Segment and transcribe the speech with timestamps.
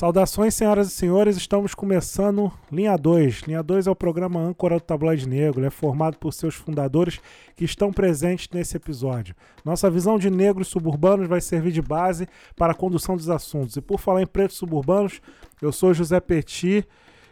[0.00, 3.42] Saudações, senhoras e senhores, estamos começando Linha 2.
[3.42, 7.20] Linha 2 é o programa âncora do Tabloide Negro, é formado por seus fundadores
[7.54, 9.36] que estão presentes nesse episódio.
[9.62, 12.26] Nossa visão de negros suburbanos vai servir de base
[12.56, 13.76] para a condução dos assuntos.
[13.76, 15.20] E por falar em pretos suburbanos,
[15.60, 16.88] eu sou José Petit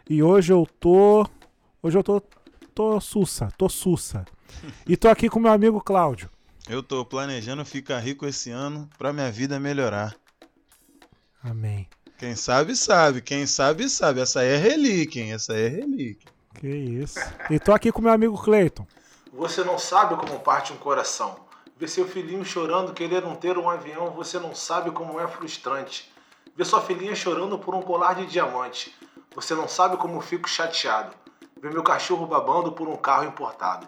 [0.07, 1.27] e hoje eu tô.
[1.81, 2.21] Hoje eu tô.
[2.75, 4.25] tô sussa, tô sussa.
[4.87, 6.29] E tô aqui com meu amigo Cláudio.
[6.69, 10.15] Eu tô planejando ficar rico esse ano para minha vida melhorar.
[11.43, 11.87] Amém.
[12.19, 13.21] Quem sabe, sabe.
[13.21, 14.19] Quem sabe, sabe.
[14.19, 15.31] Essa aí é relíquia, hein?
[15.31, 16.29] Essa aí é relíquia.
[16.55, 17.17] Que isso.
[17.49, 18.85] E tô aqui com meu amigo Cleiton.
[19.31, 21.37] Você não sabe como parte um coração.
[21.77, 26.11] Ver seu filhinho chorando, querer não ter um avião, você não sabe como é frustrante.
[26.57, 28.93] Ver sua filhinha chorando por um colar de diamante.
[29.33, 31.15] Você não sabe como fico chateado.
[31.61, 33.87] Ver meu cachorro babando por um carro importado.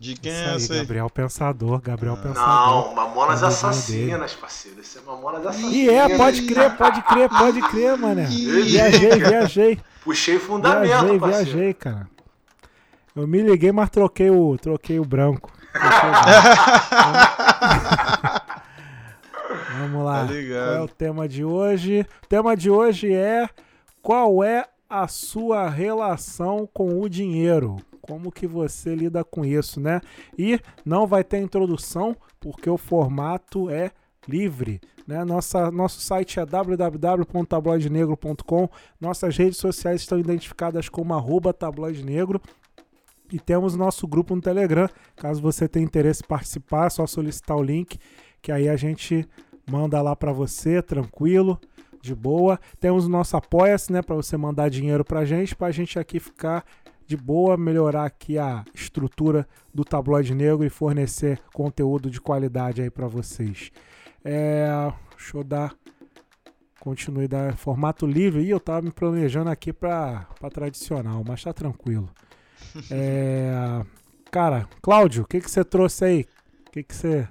[0.00, 0.78] De quem Isso é essa aí?
[0.80, 2.86] Gabriel Pensador, Gabriel Pensador.
[2.86, 4.80] Não, Mamonas É Assassinas, parceiro.
[4.80, 5.74] Isso é Mamonas Assassinas.
[5.74, 8.24] E é, pode crer, pode crer, pode crer, mané.
[8.24, 9.78] Viajei, viajei.
[10.02, 11.44] Puxei fundamento, Viajei, parceiro.
[11.50, 12.08] viajei, cara.
[13.14, 15.52] Eu me liguei, mas troquei o, troquei o branco.
[19.80, 20.26] Vamos lá.
[20.26, 20.28] Tá.
[20.28, 22.06] Qual é o tema de hoje?
[22.22, 23.50] O tema de hoje é
[24.00, 27.76] qual é a sua relação com o dinheiro?
[28.10, 30.00] Como que você lida com isso, né?
[30.36, 33.92] E não vai ter introdução, porque o formato é
[34.26, 34.80] livre.
[35.06, 35.24] Né?
[35.24, 38.68] Nossa, nosso site é www.tabloidenegro.com.
[39.00, 41.14] Nossas redes sociais estão identificadas como
[41.52, 42.42] tabloidenegro.
[43.32, 44.88] E temos nosso grupo no Telegram.
[45.14, 47.96] Caso você tenha interesse em participar, é só solicitar o link,
[48.42, 49.24] que aí a gente
[49.70, 51.60] manda lá para você, tranquilo,
[52.02, 52.58] de boa.
[52.80, 56.64] Temos o nosso Apoia-se, né, para você mandar dinheiro pra gente, pra gente aqui ficar
[57.10, 59.44] de boa, melhorar aqui a estrutura
[59.74, 63.72] do Tabloide Negro e fornecer conteúdo de qualidade aí para vocês.
[64.24, 64.68] É,
[65.16, 65.74] deixa eu dar
[66.78, 68.44] continuidade, formato livre.
[68.44, 72.08] E eu tava me planejando aqui para tradicional, mas tá tranquilo.
[72.88, 73.84] É,
[74.30, 76.26] cara, Cláudio, o que, que você trouxe aí?
[76.68, 77.26] O que, que você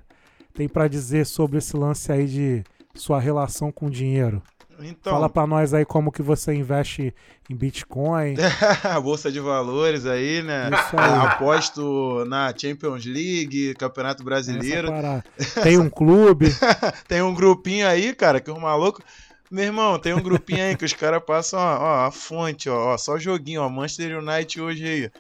[0.54, 2.64] tem para dizer sobre esse lance aí de
[2.94, 4.44] sua relação com o dinheiro?
[4.82, 7.14] Então, Fala pra nós aí como que você investe
[7.50, 8.36] em Bitcoin.
[8.84, 10.70] a Bolsa de Valores aí, né?
[10.70, 11.28] Isso aí.
[11.28, 14.90] Aposto na Champions League, Campeonato Brasileiro.
[15.64, 16.48] Tem um clube.
[17.08, 19.04] Tem um grupinho aí, cara, que os malucos.
[19.52, 22.94] Meu irmão, tem um grupinho aí que os caras passam, ó, ó, a fonte, ó,
[22.94, 25.12] ó, só joguinho, ó, Manchester United hoje aí.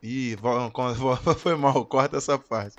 [0.00, 0.36] Ih,
[1.42, 2.76] foi mal, corta essa parte.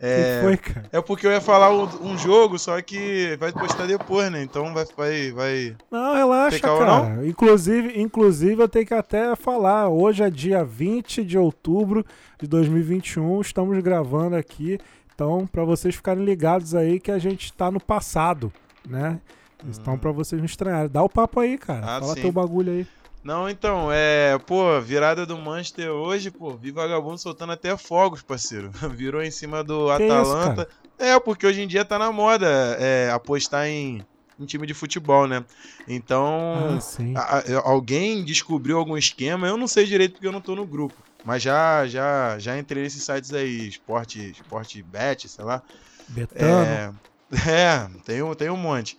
[0.00, 0.88] É, foi, cara?
[0.92, 4.42] é porque eu ia falar um, um jogo, só que vai postar depois, né?
[4.42, 5.76] Então vai, vai, vai.
[5.90, 7.26] Não, relaxa, cara.
[7.26, 9.88] Inclusive, inclusive, eu tenho que até falar.
[9.88, 12.06] Hoje é dia 20 de outubro
[12.40, 13.40] de 2021.
[13.40, 14.78] Estamos gravando aqui.
[15.14, 18.52] Então, pra vocês ficarem ligados aí que a gente tá no passado,
[18.88, 19.18] né?
[19.66, 20.88] Então, pra vocês não estranharem.
[20.88, 21.84] Dá o papo aí, cara.
[21.84, 22.20] Ah, Fala sim.
[22.20, 22.86] teu bagulho aí.
[23.28, 24.38] Não, então, é.
[24.38, 28.70] Pô, virada do Manchester hoje, pô, vi vagabundo soltando até fogos, parceiro.
[28.96, 30.66] Virou em cima do Que Atalanta.
[30.98, 32.46] é, porque hoje em dia tá na moda
[32.80, 34.02] é, apostar em,
[34.40, 35.44] em time de futebol, né?
[35.86, 36.78] Então.
[37.14, 40.56] Ah, a- a- alguém descobriu algum esquema, eu não sei direito porque eu não tô
[40.56, 40.96] no grupo.
[41.22, 45.62] Mas já já já entrei nesses sites aí, esporte, esporte bet, sei lá.
[46.08, 46.64] Betano.
[46.64, 46.90] É,
[47.46, 48.96] é tem, um, tem um monte.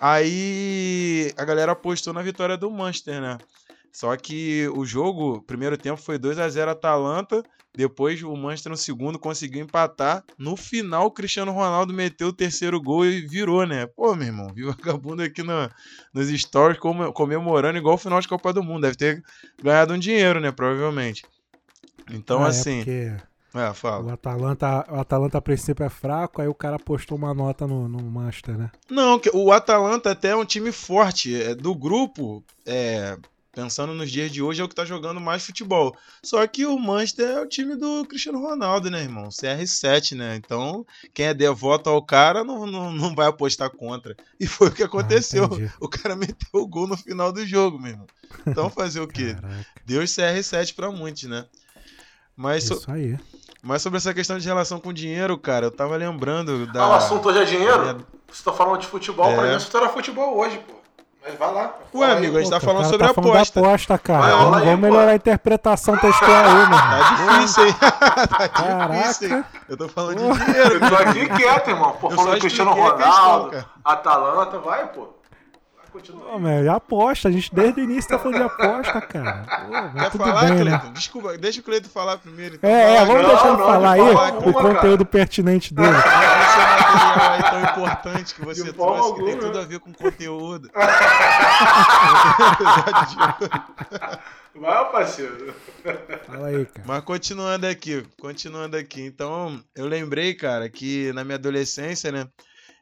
[0.00, 3.38] Aí a galera apostou na vitória do Manchester, né?
[3.98, 7.42] Só que o jogo, primeiro tempo foi 2 a 0 Atalanta,
[7.76, 10.22] depois o Manchester no segundo conseguiu empatar.
[10.38, 13.88] No final, o Cristiano Ronaldo meteu o terceiro gol e virou, né?
[13.88, 15.68] Pô, meu irmão, viu vagabundo aqui no,
[16.14, 18.82] nos stories come- comemorando igual o final de Copa do Mundo.
[18.82, 19.20] Deve ter
[19.60, 20.52] ganhado um dinheiro, né?
[20.52, 21.24] Provavelmente.
[22.08, 22.76] Então, Ah, é assim.
[22.84, 23.16] porque
[23.52, 24.04] É, fala.
[24.04, 27.88] o Atalanta, o Atalanta a princípio é fraco, aí o cara postou uma nota no,
[27.88, 28.70] no Manchester, né?
[28.88, 31.34] Não, o Atalanta até é um time forte.
[31.34, 33.16] é, do grupo, é,
[33.58, 35.96] pensando nos dias de hoje, é o que tá jogando mais futebol.
[36.22, 39.30] Só que o Manchester é o time do Cristiano Ronaldo, né, irmão?
[39.30, 40.36] CR7, né?
[40.36, 44.16] Então, quem é devoto ao cara não, não, não vai apostar contra.
[44.38, 45.44] E foi o que aconteceu.
[45.46, 45.72] entendi.
[45.80, 48.06] o cara meteu o gol no final do jogo, meu irmão.
[48.46, 49.34] Então, fazer o quê?
[49.84, 51.44] Deus CR7 pra muitos, né?
[52.36, 53.18] Mas, so- isso aí.
[53.60, 56.84] mas sobre essa questão de relação com dinheiro, cara, eu tava lembrando da.
[56.84, 57.80] Ah, o assunto hoje é dinheiro?
[57.80, 57.96] minha-
[58.30, 59.34] Você tá falando de futebol, É.
[59.34, 60.77] pra mim isso era futebol hoje, pô.
[61.22, 61.62] Mas vai lá.
[61.62, 62.16] Ué, fala aí.
[62.18, 63.60] amigo, a gente tá falando cara sobre tá falando aposta.
[63.60, 64.20] aposta, cara.
[64.20, 66.78] Vai, vamos aí, vamos melhorar a interpretação textual aí, meu irmão.
[66.78, 67.74] Tá difícil, hein?
[67.80, 69.44] tá difícil, hein?
[69.44, 69.62] Caraca.
[69.68, 70.74] Eu tô falando de dinheiro.
[70.74, 71.92] Eu tô aqui quieto, irmão.
[72.00, 73.66] Pô, falando de Cristiano questão, Ronaldo, cara.
[73.84, 75.17] Atalanta, vai, pô.
[75.98, 76.38] Continua.
[76.38, 77.28] Pô, é aposta.
[77.28, 79.44] A gente desde o início tá falando de aposta, cara.
[79.44, 80.86] Pô, Quer tudo falar, bem, Cleiton?
[80.86, 80.92] né?
[80.94, 82.54] Desculpa, deixa o Cleiton falar primeiro.
[82.54, 82.70] então.
[82.70, 83.28] É, é, vamos cara.
[83.28, 85.10] deixar ele não, falar aí o conteúdo cara.
[85.10, 85.88] pertinente dele.
[85.88, 86.78] Chamar
[87.08, 89.46] material aí tão importante que você trouxe, que tem alguma.
[89.48, 90.70] tudo a ver com conteúdo.
[94.54, 95.54] Vai, parceiro.
[96.26, 96.82] Fala aí, cara.
[96.86, 99.02] Mas continuando aqui, continuando aqui.
[99.02, 102.26] Então, eu lembrei, cara, que na minha adolescência, né?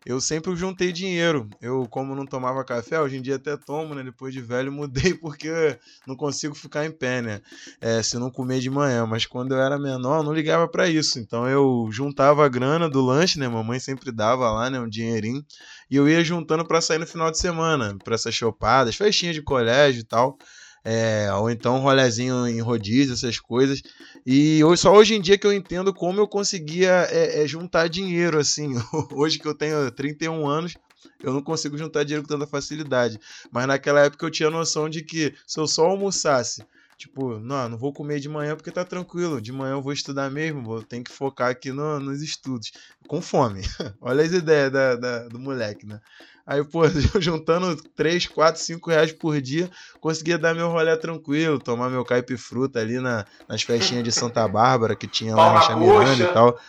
[0.07, 1.51] Eu sempre juntei dinheiro.
[1.61, 4.05] Eu, como não tomava café, hoje em dia até tomo, né?
[4.05, 5.77] Depois de velho, mudei porque
[6.07, 7.41] não consigo ficar em pé, né?
[7.81, 9.05] É, se não comer de manhã.
[9.05, 11.19] Mas quando eu era menor, eu não ligava pra isso.
[11.19, 13.49] Então eu juntava a grana do lanche, né?
[13.49, 14.79] Mamãe sempre dava lá, né?
[14.79, 15.45] Um dinheirinho.
[15.91, 19.43] E eu ia juntando pra sair no final de semana, pra essas chopadas, festinha de
[19.43, 20.39] colégio e tal.
[20.89, 23.83] É, ou então rolezinho em rodízio, essas coisas.
[24.25, 28.39] E só hoje em dia que eu entendo como eu conseguia é, é, juntar dinheiro,
[28.39, 28.71] assim.
[29.13, 30.77] Hoje que eu tenho 31 anos,
[31.23, 33.19] eu não consigo juntar dinheiro com tanta facilidade.
[33.51, 36.65] Mas naquela época eu tinha noção de que se eu só almoçasse,
[36.97, 39.41] tipo, não, não vou comer de manhã porque tá tranquilo.
[39.41, 42.71] De manhã eu vou estudar mesmo, vou ter que focar aqui no- nos estudos.
[43.09, 43.63] Com fome.
[44.01, 45.99] Olha as ideias da, da- do moleque, né?
[46.47, 46.83] Aí, pô,
[47.21, 49.69] juntando 3, 4, 5 reais por dia,
[50.01, 54.95] conseguia dar meu rolê tranquilo, tomar meu caipifruta ali na, nas festinhas de Santa Bárbara,
[54.95, 56.23] que tinha lá na Chamiranda coxa.
[56.23, 56.59] e tal.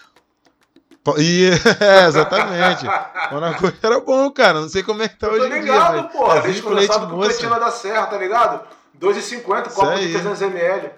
[1.19, 2.85] E, é, exatamente.
[3.29, 4.59] Pau na coxa era bom, cara.
[4.59, 5.61] Não sei como é que tá Eu tô hoje em dia.
[5.61, 6.31] ligado, mas pô.
[6.33, 7.21] é Desde vinho que com.
[7.21, 8.67] Cretina da Serra, tá ligado?
[8.99, 10.91] 2,50, copo de 300ml.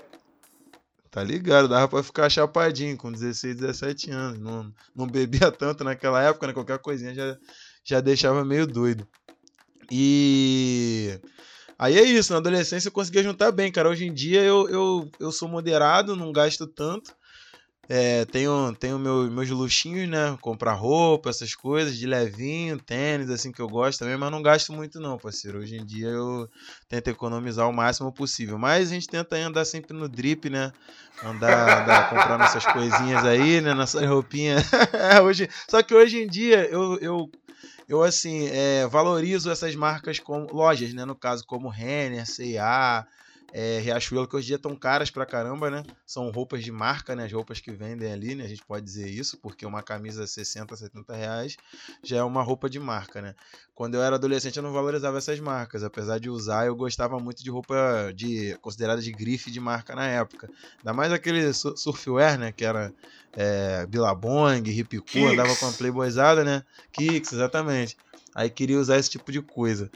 [1.11, 1.67] Tá ligado?
[1.67, 4.39] Dava pra ficar chapadinho com 16, 17 anos.
[4.39, 6.53] Não, não bebia tanto naquela época, né?
[6.53, 7.37] Qualquer coisinha já,
[7.89, 9.07] já deixava meio doido.
[9.91, 11.19] E.
[11.77, 13.89] Aí é isso, na adolescência eu conseguia juntar bem, cara.
[13.89, 17.15] Hoje em dia eu, eu, eu sou moderado, não gasto tanto.
[17.91, 20.37] É, tenho tenho meu, meus luxinhos, né?
[20.41, 24.71] Comprar roupa, essas coisas, de levinho, tênis, assim que eu gosto também, mas não gasto
[24.71, 25.57] muito, não, parceiro.
[25.57, 26.47] Hoje em dia eu
[26.87, 28.59] tento economizar o máximo possível.
[28.59, 30.71] Mas a gente tenta andar sempre no drip, né?
[31.23, 33.73] Andar, andar comprando essas coisinhas aí, né?
[33.73, 34.63] Nessas roupinhas.
[35.25, 37.31] Hoje, só que hoje em dia eu, eu,
[37.89, 41.03] eu assim, é, valorizo essas marcas como lojas, né?
[41.03, 43.05] No caso, como Renner, C&A,
[43.51, 45.85] é, Riachuelo, que hoje em dia estão caras pra caramba, né?
[46.05, 47.25] São roupas de marca, né?
[47.25, 48.45] As roupas que vendem ali, né?
[48.45, 51.57] A gente pode dizer isso, porque uma camisa 60, 70 reais
[52.03, 53.35] já é uma roupa de marca, né?
[53.73, 57.43] Quando eu era adolescente eu não valorizava essas marcas, apesar de usar, eu gostava muito
[57.43, 60.49] de roupa de considerada de grife de marca na época.
[60.83, 62.51] Ainda mais aquele su- surfwear, né?
[62.51, 62.93] Que era
[63.35, 64.61] é, Billabong,
[65.05, 65.15] Kicks.
[65.27, 66.63] andava com a playboyzada, né?
[66.91, 67.97] Kicks, exatamente.
[68.35, 69.91] Aí queria usar esse tipo de coisa.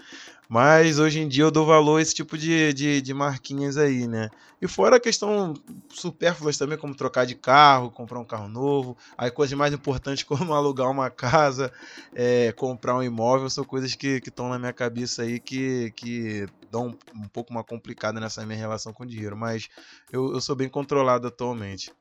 [0.53, 4.07] Mas hoje em dia eu dou valor a esse tipo de, de, de marquinhas aí,
[4.07, 4.29] né?
[4.61, 5.55] E fora a questão
[5.89, 8.95] supérfluas também, como trocar de carro, comprar um carro novo.
[9.17, 11.73] Aí coisas mais importantes como alugar uma casa,
[12.13, 16.89] é, comprar um imóvel, são coisas que estão na minha cabeça aí que, que dão
[16.89, 19.35] um, um pouco uma complicada nessa minha relação com o dinheiro.
[19.35, 19.69] Mas
[20.11, 21.91] eu, eu sou bem controlado atualmente.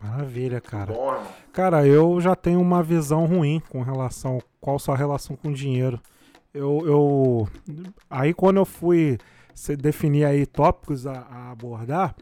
[0.00, 0.92] Maravilha, cara.
[0.92, 1.24] Bom.
[1.52, 6.00] Cara, eu já tenho uma visão ruim com relação qual sua relação com dinheiro.
[6.52, 7.48] Eu, eu
[8.08, 9.18] aí quando eu fui
[9.78, 12.14] definir aí tópicos a, a abordar,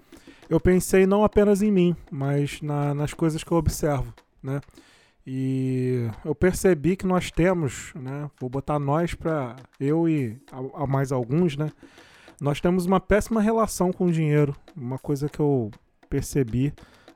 [0.51, 4.61] eu pensei não apenas em mim, mas na- nas coisas que eu observo, né?
[5.27, 8.31] E eu percebi que nós temos, né?
[8.41, 11.71] Vou botar nós para eu e a, a mais alguns, né?
[12.41, 15.71] Nós temos uma péssima relação com o dinheiro, uma coisa que eu
[16.09, 16.73] percebi.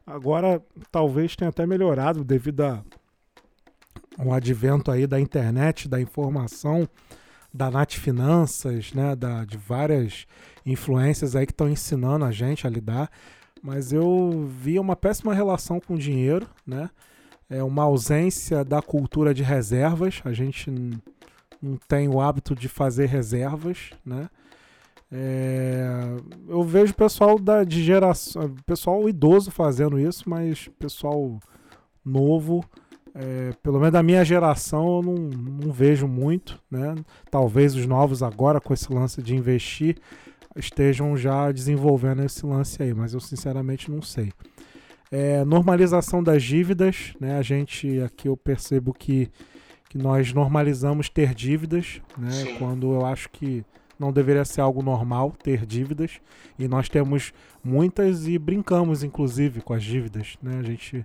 [0.06, 2.82] Agora talvez tenha até melhorado devido a
[4.18, 6.88] um advento aí da internet, da informação,
[7.52, 10.26] da Nat Finanças, né, da, de várias
[10.64, 13.10] influências aí que estão ensinando a gente a lidar.
[13.62, 16.90] Mas eu vi uma péssima relação com o dinheiro, né?
[17.48, 20.20] É uma ausência da cultura de reservas.
[20.24, 20.68] A gente
[21.60, 24.28] não tem o hábito de fazer reservas, né?
[25.12, 25.84] É,
[26.48, 31.38] eu vejo pessoal da, de geração, pessoal idoso fazendo isso, mas pessoal
[32.02, 32.64] novo,
[33.14, 36.94] é, pelo menos da minha geração, eu não, não vejo muito, né?
[37.30, 39.98] Talvez os novos agora com esse lance de investir
[40.56, 44.32] estejam já desenvolvendo esse lance aí, mas eu sinceramente não sei.
[45.10, 47.36] É, normalização das dívidas, né?
[47.36, 49.30] A gente aqui eu percebo que,
[49.90, 52.30] que nós normalizamos ter dívidas, né?
[52.30, 52.54] Sim.
[52.56, 53.62] Quando eu acho que
[53.98, 56.18] não deveria ser algo normal ter dívidas
[56.58, 60.60] e nós temos muitas e brincamos inclusive com as dívidas, né?
[60.60, 61.04] A gente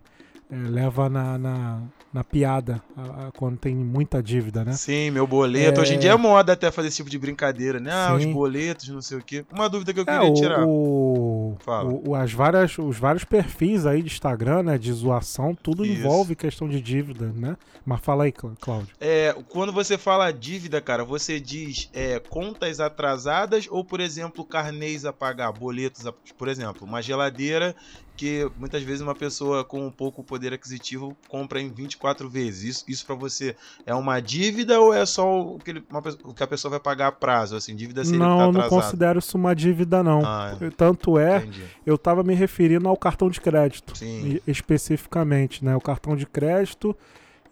[0.50, 1.84] é, leva na, na,
[2.14, 4.74] na piada a- a- quando tem muita dívida, né?
[4.74, 5.80] Sim, meu boleto.
[5.80, 5.82] É.
[5.84, 7.92] Hoje em dia é moda até fazer esse tipo de brincadeira, né?
[7.92, 9.46] Ah, os boletos, não sei o quê.
[9.52, 10.66] Uma dúvida que eu É, queria tirar.
[10.66, 11.90] o, Fala.
[11.90, 16.00] o- o- as várias, os vários perfis aí de Instagram, né, de zoação, tudo Isso.
[16.00, 17.56] envolve questão de dívida, né?
[17.86, 18.90] Mas fala aí, Clá- Cláudio.
[19.00, 25.06] É, quando você fala dívida, cara, você diz é, contas atrasadas ou, por exemplo, carnês
[25.06, 27.76] a pagar, boletos, a- por exemplo, uma geladeira
[28.18, 32.64] porque muitas vezes uma pessoa com um pouco poder aquisitivo compra em 24 vezes.
[32.64, 33.56] Isso, isso para você
[33.86, 36.80] é uma dívida ou é só o que, ele, uma, o que a pessoa vai
[36.80, 37.56] pagar a prazo?
[37.56, 40.26] Assim, dívida seria não, tá eu não considero isso uma dívida, não.
[40.26, 40.70] Ah, é.
[40.72, 41.64] Tanto é, Entendi.
[41.86, 44.40] eu estava me referindo ao cartão de crédito, Sim.
[44.48, 45.76] especificamente, né?
[45.76, 46.98] O cartão de crédito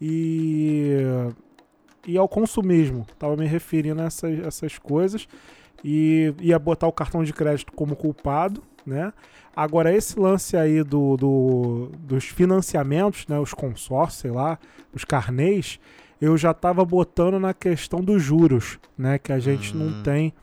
[0.01, 0.97] e
[2.07, 3.05] e ao consumismo.
[3.19, 5.27] Tava me referindo a essas, essas coisas
[5.83, 9.11] e ia botar o cartão de crédito como culpado, né?
[9.55, 13.39] Agora esse lance aí do, do- dos financiamentos, né?
[13.39, 14.59] Os consórcios, sei lá,
[14.93, 15.79] os carnês,
[16.19, 19.17] eu já estava botando na questão dos juros, né?
[19.17, 20.03] Que a gente não Hum.
[20.03, 20.33] tem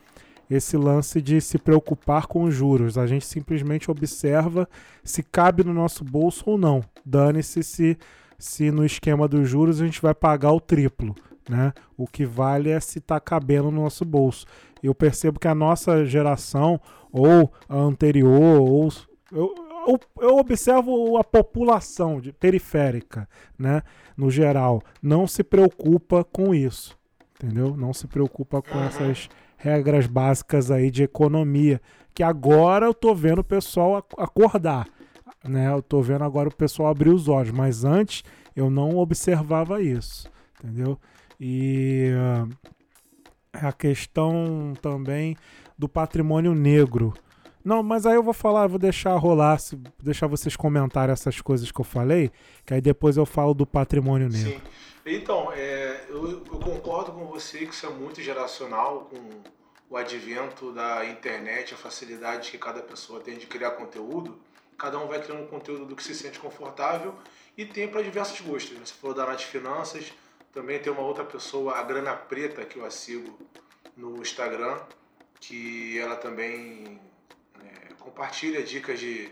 [0.49, 2.97] esse lance de se preocupar com os juros.
[2.97, 4.67] A gente simplesmente observa
[5.03, 6.83] se cabe no nosso bolso ou não.
[7.05, 7.97] Dane-se se,
[8.37, 11.15] se no esquema dos juros a gente vai pagar o triplo.
[11.49, 11.73] Né?
[11.97, 14.45] O que vale é se está cabendo no nosso bolso.
[14.83, 16.79] Eu percebo que a nossa geração,
[17.11, 18.91] ou a anterior, ou.
[19.31, 19.55] Eu,
[19.87, 23.81] eu, eu observo a população de, periférica, né?
[24.15, 26.97] no geral, não se preocupa com isso.
[27.35, 27.75] Entendeu?
[27.75, 31.81] Não se preocupa com essas regras básicas aí de economia.
[32.13, 34.87] Que agora eu tô vendo o pessoal ac- acordar.
[35.43, 35.67] Né?
[35.67, 37.51] Eu tô vendo agora o pessoal abrir os olhos.
[37.51, 38.23] Mas antes
[38.55, 40.29] eu não observava isso.
[40.63, 40.97] Entendeu?
[41.39, 42.47] E ah,
[43.53, 45.37] a questão também
[45.77, 47.13] do patrimônio negro.
[47.63, 49.57] Não, mas aí eu vou falar, vou deixar rolar,
[50.01, 52.29] deixar vocês comentarem essas coisas que eu falei,
[52.65, 54.51] que aí depois eu falo do patrimônio negro.
[54.51, 54.61] Sim.
[55.05, 59.19] Então, é, eu, eu concordo com você que isso é muito geracional com
[59.89, 64.37] o advento da internet, a facilidade que cada pessoa tem de criar conteúdo.
[64.77, 67.15] Cada um vai criando um conteúdo do que se sente confortável
[67.57, 68.77] e tem para diversos gostos.
[68.77, 68.81] né?
[68.83, 70.11] Você falou da Nath Finanças,
[70.53, 73.37] também tem uma outra pessoa, a Grana Preta, que eu a sigo
[73.97, 74.79] no Instagram,
[75.39, 77.01] que ela também
[77.59, 79.29] é, compartilha dicas de,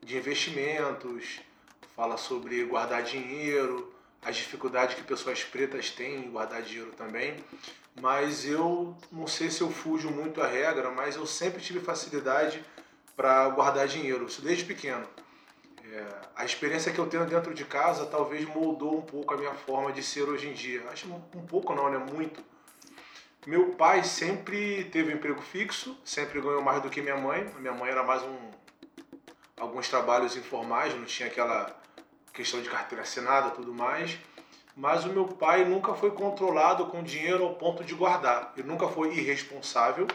[0.00, 1.40] de investimentos,
[1.96, 7.36] fala sobre guardar dinheiro, as dificuldades que pessoas pretas têm em guardar dinheiro também.
[8.00, 12.64] Mas eu não sei se eu fujo muito à regra, mas eu sempre tive facilidade
[13.16, 15.06] para guardar dinheiro, desde pequeno.
[15.92, 16.06] É,
[16.36, 19.90] a experiência que eu tenho dentro de casa talvez moldou um pouco a minha forma
[19.90, 20.82] de ser hoje em dia.
[20.90, 21.98] Acho um- pouco não, né?
[21.98, 22.42] Muito.
[23.46, 27.44] Meu pai sempre teve um emprego fixo, sempre ganhou mais do que minha mãe.
[27.58, 28.50] Minha mãe era mais um
[29.58, 31.76] alguns trabalhos informais, não tinha aquela
[32.32, 34.16] questão de carteira assinada tudo mais.
[34.76, 38.52] Mas o meu pai nunca foi controlado com dinheiro ao ponto de guardar.
[38.56, 40.06] Ele nunca foi irresponsável,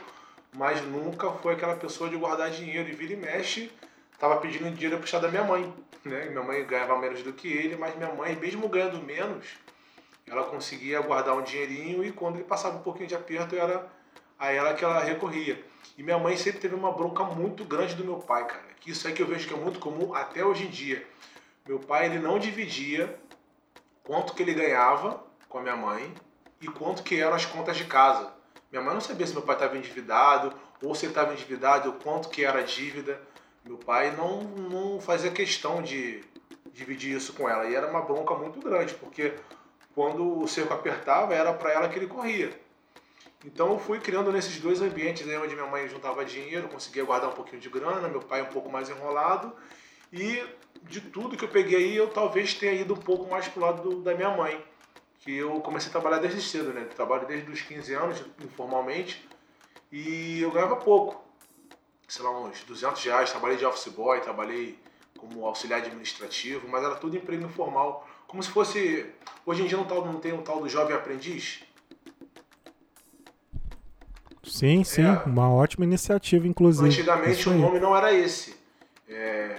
[0.53, 2.87] mas nunca foi aquela pessoa de guardar dinheiro.
[2.87, 3.71] E vira e mexe,
[4.25, 5.73] estava pedindo dinheiro emprestado da minha mãe.
[6.03, 6.25] Né?
[6.25, 9.47] Minha mãe ganhava menos do que ele, mas minha mãe, mesmo ganhando menos,
[10.27, 13.87] ela conseguia guardar um dinheirinho e quando ele passava um pouquinho de aperto, era
[14.37, 15.63] a ela que ela recorria.
[15.97, 18.65] E minha mãe sempre teve uma bronca muito grande do meu pai, cara.
[18.79, 21.05] Que isso é que eu vejo que é muito comum até hoje em dia.
[21.67, 23.17] Meu pai, ele não dividia
[24.03, 26.13] quanto que ele ganhava com a minha mãe
[26.61, 28.33] e quanto que eram as contas de casa.
[28.71, 30.53] Minha mãe não sabia se meu pai estava endividado
[30.83, 33.19] ou se ele estava endividado, ou quanto que era a dívida.
[33.65, 36.23] Meu pai não, não fazia questão de
[36.71, 37.65] dividir isso com ela.
[37.67, 39.33] E era uma bronca muito grande, porque
[39.95, 42.51] quando o cerco apertava, era para ela que ele corria.
[43.43, 47.29] Então eu fui criando nesses dois ambientes aí onde minha mãe juntava dinheiro, conseguia guardar
[47.29, 49.51] um pouquinho de grana, meu pai um pouco mais enrolado.
[50.13, 50.43] E
[50.83, 53.81] de tudo que eu peguei aí, eu talvez tenha ido um pouco mais pro lado
[53.81, 54.63] do- da minha mãe.
[55.19, 56.81] Que eu comecei a trabalhar desde cedo, né?
[56.81, 59.27] Eu trabalho desde os 15 anos, informalmente.
[59.91, 61.24] E eu ganhava pouco.
[62.07, 63.31] Sei lá, uns 200 reais.
[63.31, 64.77] Trabalhei de office boy, trabalhei
[65.17, 68.07] como auxiliar administrativo, mas era tudo emprego informal.
[68.27, 69.05] Como se fosse...
[69.45, 71.63] Hoje em dia não, tal- não tem o tal do jovem aprendiz?
[74.43, 75.23] Sim, sim, É.
[75.25, 76.87] uma ótima iniciativa, inclusive.
[76.87, 78.55] Antigamente o nome não era esse.
[79.09, 79.55] É,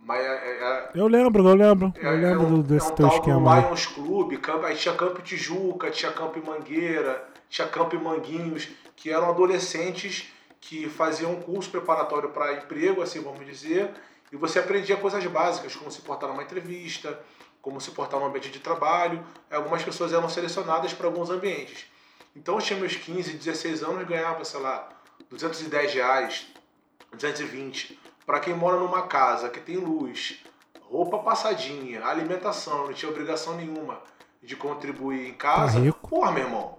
[0.00, 0.30] mas é-
[0.62, 3.16] é- Eu lembro, eu lembro, É, eu lembro é um, desse é um teu tal
[3.18, 3.60] esquema.
[3.60, 9.28] Lions Club, campo, aí tinha Campo Tijuca, tinha Campo Mangueira, tinha Campo Manguinhos, que eram
[9.30, 10.32] adolescentes
[10.66, 13.90] que faziam um curso preparatório para emprego, assim vamos dizer,
[14.32, 17.20] e você aprendia coisas básicas, como se portar numa entrevista,
[17.60, 19.24] como se portar num ambiente de trabalho.
[19.50, 21.86] Algumas pessoas eram selecionadas para alguns ambientes.
[22.34, 24.88] Então eu tinha meus 15, 16 anos e ganhava, sei lá,
[25.28, 26.46] 210 reais,
[27.12, 28.00] 220.
[28.24, 30.42] Para quem mora numa casa que tem luz,
[30.80, 34.00] roupa passadinha, alimentação, não tinha obrigação nenhuma
[34.42, 35.74] de contribuir em casa.
[35.74, 36.08] Tá rico.
[36.08, 36.78] Porra, meu irmão,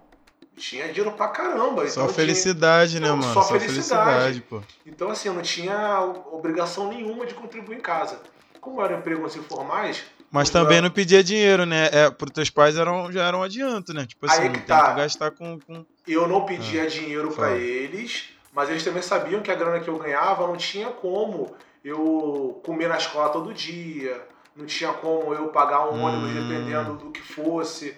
[0.56, 1.82] tinha dinheiro pra caramba.
[1.88, 3.34] Só então tinha- felicidade, né, Não, mano?
[3.34, 4.04] só Só felicidade.
[4.10, 4.62] felicidade, pô.
[4.84, 6.00] Então, assim, eu não tinha
[6.32, 8.20] obrigação nenhuma de contribuir em casa.
[8.60, 11.88] Como eram empregos informais, Mas também não pedia dinheiro, né?
[11.92, 14.04] É, pros teus pais eram, já era um adianto, né?
[14.06, 14.90] Tipo assim, Aí que tem tá.
[14.90, 15.60] que gastar com.
[15.60, 15.86] com...
[16.06, 19.96] eu não pedia dinheiro para eles, mas eles também sabiam que a grana que eu
[19.96, 24.20] ganhava não tinha como eu comia na escola todo dia,
[24.56, 26.48] não tinha como eu pagar um ônibus Hum.
[26.48, 27.96] dependendo do que fosse.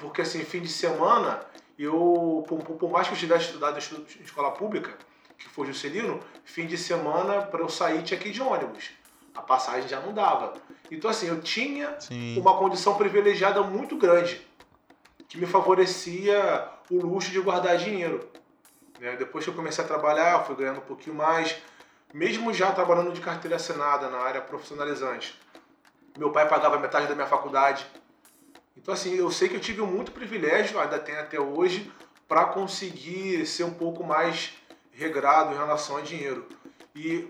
[0.00, 1.40] Porque assim, fim de semana,
[1.78, 4.96] eu, por, por- mais que eu tivesse estudado em escola pública,
[5.38, 8.90] que foi Juscelino, fim de semana, para eu sair, tinha que ir de ônibus.
[9.34, 10.54] A passagem já não dava.
[10.90, 12.38] Então assim, eu tinha Sim.
[12.40, 14.40] uma condição privilegiada muito grande,
[15.28, 18.26] que me favorecia o luxo de guardar dinheiro.
[18.98, 19.16] né?
[19.16, 21.54] Depois que eu comecei a trabalhar, fui ganhando um pouquinho mais,
[22.14, 25.38] mesmo já trabalhando de carteira assinada na área profissionalizante.
[26.16, 27.86] Meu pai pagava metade da minha faculdade.
[28.76, 31.90] Então, assim, eu sei que eu tive muito privilégio, ainda tenho até hoje,
[32.28, 34.52] para conseguir ser um pouco mais
[34.92, 36.46] regrado em relação a dinheiro.
[36.94, 37.28] E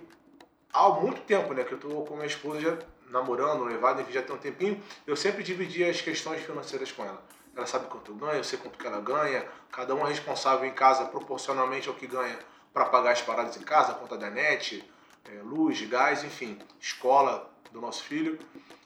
[0.72, 2.78] há muito tempo, né, que eu tô com minha esposa já
[3.10, 7.22] namorando, noivado, enfim, já tem um tempinho, eu sempre dividi as questões financeiras com ela.
[7.54, 10.66] Ela sabe quanto eu ganho, eu sei quanto que ela ganha, cada um é responsável
[10.66, 12.38] em casa proporcionalmente ao que ganha
[12.72, 14.84] para pagar as paradas em casa, conta da net,
[15.24, 18.38] eh, luz, gás, enfim, escola do nosso filho.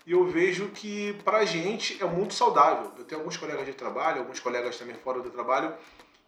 [0.06, 2.90] E eu vejo que pra gente é muito saudável.
[2.98, 5.72] Eu tenho alguns colegas de trabalho, alguns colegas também fora do trabalho,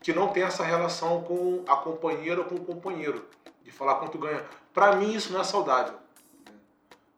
[0.03, 3.25] que não tem essa relação com a companheira ou com o companheiro,
[3.65, 4.43] de falar quanto ganha.
[4.75, 5.95] Pra mim isso não é saudável.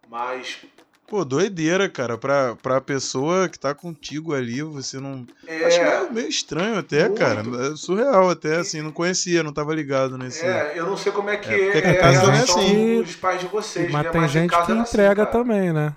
[0.08, 0.58] Mas
[1.06, 2.16] Pô, doideira, cara.
[2.16, 5.26] Pra, pra pessoa que tá contigo ali, você não.
[5.46, 7.18] é, Acho meio, meio estranho até, Muito.
[7.18, 7.42] cara.
[7.72, 8.80] É surreal até, assim.
[8.80, 10.44] Não conhecia, não tava ligado nesse.
[10.44, 13.02] é, eu não sei como é que É, é, é, aqui a é relação assim.
[13.02, 14.10] dos pais de vocês, Mas né?
[14.10, 15.38] tem em gente que era assim, entrega cara.
[15.38, 15.94] também, né?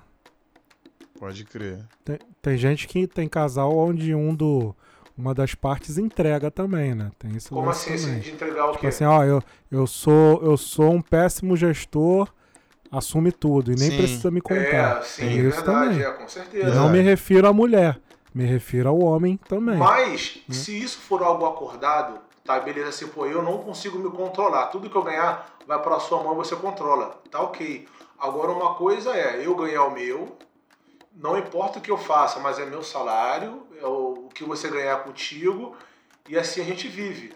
[1.18, 1.84] Pode crer.
[2.04, 4.74] Tem, tem gente que tem casal onde um do,
[5.16, 7.10] uma das partes entrega também, né?
[7.18, 8.86] Tem isso Como assim, assim, de entregar o Tipo quê?
[8.88, 12.28] assim, ó, eu, eu, sou, eu sou um péssimo gestor,
[12.90, 13.96] assume tudo e nem Sim.
[13.96, 14.98] precisa me contar.
[15.00, 16.00] é, sim, Tem é isso verdade, também.
[16.02, 16.74] é, com E certeza.
[16.74, 18.00] não me refiro à mulher,
[18.34, 19.78] me refiro ao homem também.
[19.78, 20.54] Mas, Né?
[20.54, 24.66] se isso for algo acordado, tá, beleza, assim, pô, eu não consigo me controlar.
[24.68, 27.20] Tudo que eu ganhar vai pra sua mão e você controla.
[27.30, 27.86] Tá ok.
[28.18, 30.36] Agora, uma coisa é eu ganhar o meu,
[31.18, 35.02] não importa o que eu faça, mas é meu salário, é o que você ganhar
[35.02, 35.76] contigo,
[36.28, 37.34] e assim a gente vive.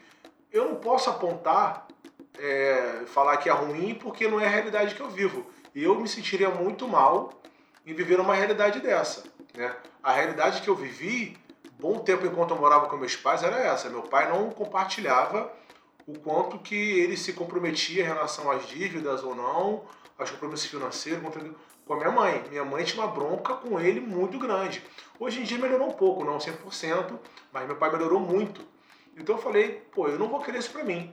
[0.52, 1.88] Eu não posso apontar,
[2.38, 5.44] é, falar que é ruim, porque não é a realidade que eu vivo.
[5.74, 7.32] Eu me sentiria muito mal
[7.84, 9.24] em viver uma realidade dessa.
[9.56, 9.74] Né?
[10.00, 11.36] A realidade que eu vivi,
[11.78, 13.90] bom tempo enquanto eu morava com meus pais, era essa.
[13.90, 15.52] Meu pai não compartilhava
[16.06, 19.82] o quanto que ele se comprometia em relação às dívidas ou não,
[20.16, 21.22] aos compromissos financeiros
[21.92, 22.44] com a minha mãe.
[22.50, 24.82] Minha mãe tinha uma bronca com ele muito grande.
[25.18, 27.18] Hoje em dia melhorou um pouco, não 100%,
[27.52, 28.62] mas meu pai melhorou muito.
[29.16, 31.12] Então eu falei, pô, eu não vou querer isso pra mim.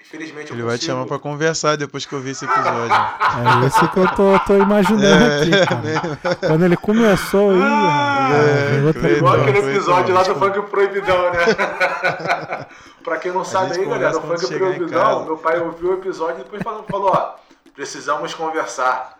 [0.00, 2.94] Infelizmente eu Ele vai te chamar pra conversar depois que eu ver esse episódio.
[2.94, 6.36] É isso que eu tô, tô imaginando É, aqui, cara.
[6.36, 10.36] Quando ele começou aí, Ah, é, Igual aquele episódio lá do.
[10.36, 11.38] Funk Proibidão, né?
[13.02, 16.44] pra quem não sabe aí, galera, o Funk Proibidão, meu pai ouviu o episódio e
[16.44, 17.34] depois falou, falou ó,
[17.74, 19.17] precisamos conversar.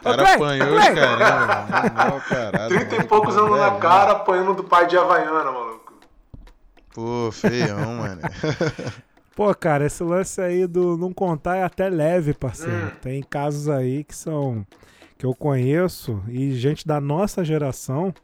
[0.00, 2.74] O cara apanhou de caramba, parado.
[2.74, 3.80] Trinta e poucos anos na velho.
[3.80, 5.94] cara apanhando do pai de Havaiana, maluco.
[6.92, 8.20] Pô, feião, mano.
[9.34, 12.86] Pô, cara, esse lance aí do não contar é até leve, parceiro.
[12.86, 12.90] Hum.
[13.00, 14.66] Tem casos aí que são.
[15.16, 18.14] que eu conheço e gente da nossa geração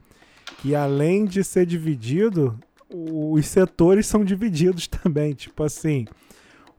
[0.59, 5.33] que além de ser dividido, os setores são divididos também.
[5.33, 6.07] Tipo assim,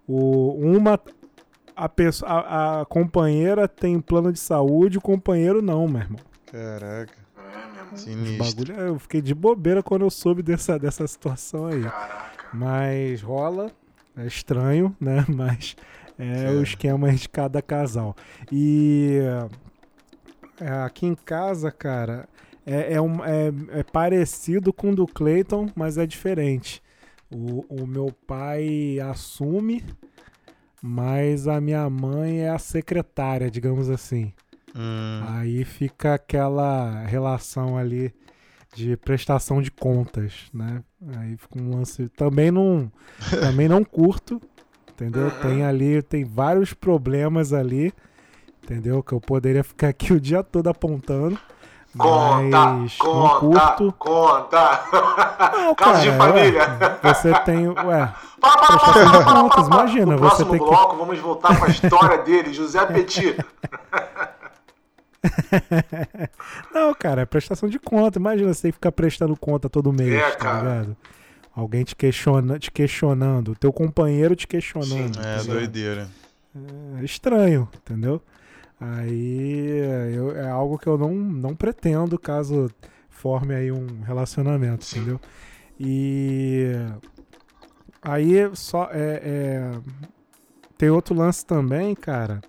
[0.07, 0.99] o, uma.
[1.83, 6.19] A, pessoa, a, a companheira tem plano de saúde, o companheiro não, meu irmão.
[6.51, 7.13] Caraca,
[7.93, 8.65] É, sinistro.
[8.65, 11.81] bagulho, eu fiquei de bobeira quando eu soube dessa, dessa situação aí.
[11.83, 12.47] Caraca.
[12.53, 13.71] Mas rola,
[14.17, 15.25] é estranho, né?
[15.33, 15.75] Mas
[16.19, 16.49] é, É.
[16.51, 18.15] o esquema de cada casal.
[18.51, 19.19] E
[20.59, 22.27] é, aqui em casa, cara,
[22.65, 26.81] é, é, um- é- é parecido com o do Clayton, mas é diferente.
[27.33, 29.83] O, o meu pai assume,
[30.81, 34.33] mas a minha mãe é a secretária, digamos assim.
[34.75, 38.13] Hum, Aí fica aquela relação ali
[38.73, 40.81] de prestação de contas, né?
[41.17, 42.07] Aí fica um lance.
[42.09, 42.91] Também não,
[43.29, 44.41] também não curto,
[44.91, 45.29] entendeu?
[45.41, 47.93] Tem ali, tem vários problemas ali,
[48.63, 49.03] entendeu?
[49.03, 51.37] Que eu poderia ficar aqui o dia todo apontando.
[51.97, 53.95] Conta, mas conta, curto.
[53.99, 54.81] conta.
[55.53, 56.77] Não, Caso de família.
[57.03, 59.75] ué, você tem, ué, Para, para, para, Prestação para, de para, para, contas, para.
[59.81, 63.35] imagina, No você próximo tem que- bloco, vamos voltar com a história dele, José Petit.
[66.73, 68.19] Não, cara, é prestação de conta.
[68.19, 70.59] Imagina você tem que ficar prestando conta todo mês, É, tá cara.
[70.81, 70.97] ligado?
[71.55, 75.15] Alguém te, questiona, te questionando, teu companheiro te questionando.
[75.15, 75.21] Sim.
[75.23, 75.55] é entendeu?
[75.55, 76.07] doideira.
[76.99, 78.21] É estranho, entendeu?
[78.83, 79.77] Aí
[80.15, 82.67] eu- é algo que eu não, não pretendo caso
[83.09, 84.97] forme aí um relacionamento, Sim.
[84.97, 85.21] entendeu?
[85.79, 86.71] E
[88.01, 89.79] aí só é, é-
[90.79, 92.41] tem outro lance também, cara,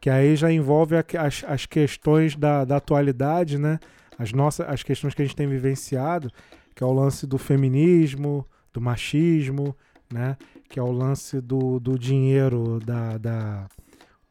[0.00, 3.78] que aí já envolve a, as, as questões da, da atualidade, né?
[4.18, 6.32] As, nossas, as questões que a gente tem vivenciado,
[6.74, 9.76] que é o lance do feminismo, do machismo,
[10.12, 10.36] né?
[10.68, 13.66] Que é o lance do, do dinheiro, da, da,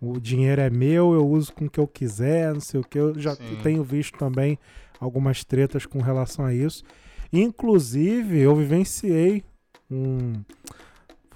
[0.01, 2.97] o dinheiro é meu, eu uso com o que eu quiser, não sei o que.
[2.97, 3.59] Eu já Sim.
[3.61, 4.57] tenho visto também
[4.99, 6.83] algumas tretas com relação a isso.
[7.31, 9.43] Inclusive, eu vivenciei
[9.89, 10.33] um.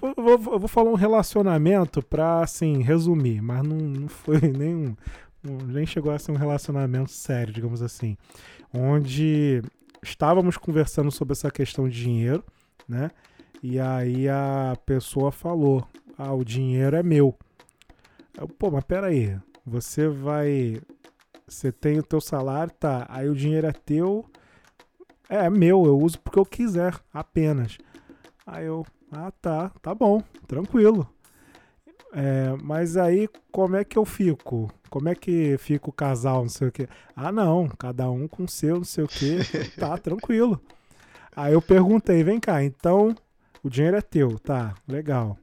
[0.02, 4.94] Eu vou, eu vou falar um relacionamento pra, assim, resumir, mas não, não foi nenhum.
[5.42, 8.16] Nem chegou a ser um relacionamento sério, digamos assim.
[8.72, 9.62] Onde
[10.02, 12.42] estávamos conversando sobre essa questão de dinheiro,
[12.88, 13.10] né?
[13.62, 15.86] E aí a pessoa falou:
[16.18, 17.36] Ah, o dinheiro é meu.
[18.58, 20.80] Pô, mas peraí, você vai.
[21.46, 23.06] Você tem o teu salário, tá?
[23.08, 24.24] Aí o dinheiro é teu.
[25.28, 27.78] É, meu, eu uso porque eu quiser, apenas.
[28.46, 31.08] Aí eu, ah tá, tá bom, tranquilo.
[32.12, 34.70] É, mas aí como é que eu fico?
[34.88, 36.88] Como é que fica o casal, não sei o que?
[37.16, 39.38] Ah não, cada um com seu, não sei o que,
[39.78, 40.60] tá, tranquilo.
[41.34, 43.14] Aí eu perguntei, vem cá, então
[43.62, 45.36] o dinheiro é teu, tá, legal.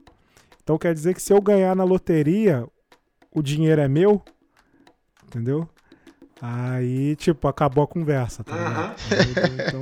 [0.64, 2.66] Então quer dizer que se eu ganhar na loteria,
[3.32, 4.22] o dinheiro é meu?
[5.26, 5.68] Entendeu?
[6.42, 8.96] Aí, tipo, acabou a conversa, tá ligado?
[9.68, 9.82] Então,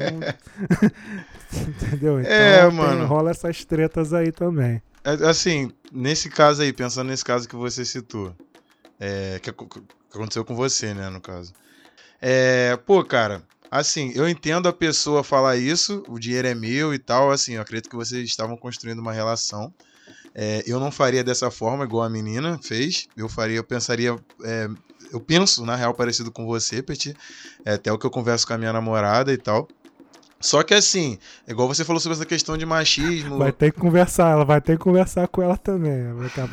[1.69, 2.19] entendeu?
[2.19, 3.05] Então, é, tem, mano.
[3.05, 4.81] rola essas tretas aí também.
[5.05, 8.35] É, assim, nesse caso aí, pensando nesse caso que você citou,
[8.99, 9.65] é, que, que
[10.13, 11.53] aconteceu com você, né, no caso.
[12.21, 16.99] É, pô, cara, assim, eu entendo a pessoa falar isso, o dinheiro é meu e
[16.99, 19.73] tal, assim, eu acredito que vocês estavam construindo uma relação.
[20.41, 23.09] É, eu não faria dessa forma, igual a menina fez.
[23.17, 24.15] Eu faria, eu pensaria.
[24.41, 24.69] É,
[25.11, 27.13] eu penso, na real, parecido com você, Petit.
[27.65, 29.67] É até o que eu converso com a minha namorada e tal.
[30.39, 33.37] Só que assim, igual você falou sobre essa questão de machismo.
[33.37, 36.01] Vai ter que conversar, ela vai ter que conversar com ela também.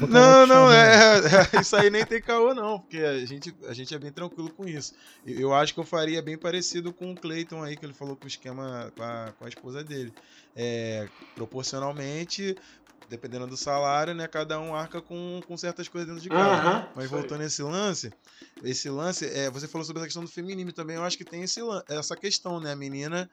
[0.08, 1.20] não, não, é,
[1.54, 4.50] é, Isso aí nem tem caô, não, porque a gente, a gente é bem tranquilo
[4.50, 4.94] com isso.
[5.24, 8.24] Eu acho que eu faria bem parecido com o Clayton aí, que ele falou com
[8.24, 10.12] o esquema com a, com a esposa dele.
[10.56, 12.56] É, proporcionalmente,
[13.08, 14.26] dependendo do salário, né?
[14.26, 16.68] Cada um arca com, com certas coisas dentro de casa.
[16.68, 18.12] Uhum, Mas voltando a esse lance,
[18.62, 21.42] esse lance, é, você falou sobre a questão do feminismo também, eu acho que tem
[21.42, 22.72] esse, essa questão, né?
[22.72, 23.28] A menina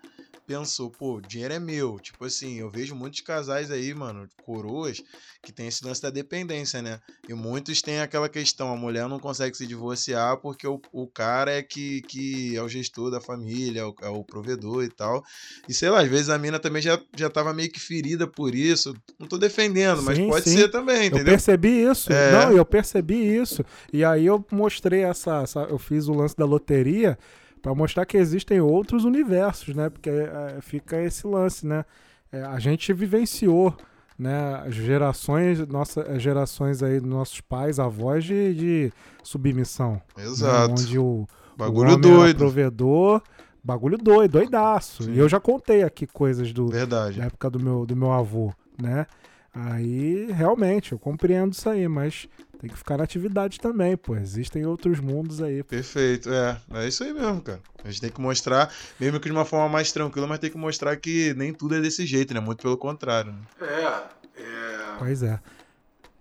[0.45, 1.99] pensou, pô, dinheiro é meu.
[1.99, 5.01] Tipo assim, eu vejo muitos casais aí, mano, coroas,
[5.43, 6.99] que tem esse lance da dependência, né?
[7.27, 11.51] E muitos têm aquela questão, a mulher não consegue se divorciar porque o, o cara
[11.51, 15.23] é que, que é o gestor da família, é o, é o provedor e tal.
[15.67, 18.53] E sei lá, às vezes a mina também já, já tava meio que ferida por
[18.53, 18.93] isso.
[19.19, 19.52] Não tô defendendo,
[19.97, 20.57] sim, mas pode sim.
[20.57, 21.19] ser também, entendeu?
[21.19, 22.11] Eu percebi isso.
[22.11, 22.31] É...
[22.31, 23.63] Não, eu percebi isso.
[23.91, 27.17] E aí eu mostrei essa, essa eu fiz o lance da loteria
[27.63, 29.89] para mostrar que existem outros universos, né?
[29.89, 31.85] Porque é, fica esse lance, né?
[32.29, 33.75] É, a gente vivenciou,
[34.19, 34.65] né?
[34.69, 40.01] Gerações, nossas gerações aí, nossos pais, avós de, de submissão.
[40.17, 40.25] Né?
[40.25, 40.67] Exato.
[40.67, 40.81] Né?
[40.81, 41.25] Onde o,
[41.57, 43.21] bagulho o doido, provedor,
[43.63, 45.03] bagulho doido, doidaço.
[45.03, 45.13] Sim.
[45.13, 47.19] E eu já contei aqui coisas do Verdade.
[47.19, 49.07] da época do meu do meu avô, né?
[49.53, 52.27] Aí, realmente, eu compreendo isso aí, mas
[52.59, 54.15] tem que ficar na atividade também, pô.
[54.15, 55.61] Existem outros mundos aí.
[55.63, 56.57] Perfeito, é.
[56.73, 57.59] É isso aí mesmo, cara.
[57.83, 60.57] A gente tem que mostrar, mesmo que de uma forma mais tranquila, mas tem que
[60.57, 62.39] mostrar que nem tudo é desse jeito, né?
[62.39, 63.31] Muito pelo contrário.
[63.33, 63.39] Né?
[63.61, 64.95] É, é.
[64.97, 65.39] Pois é.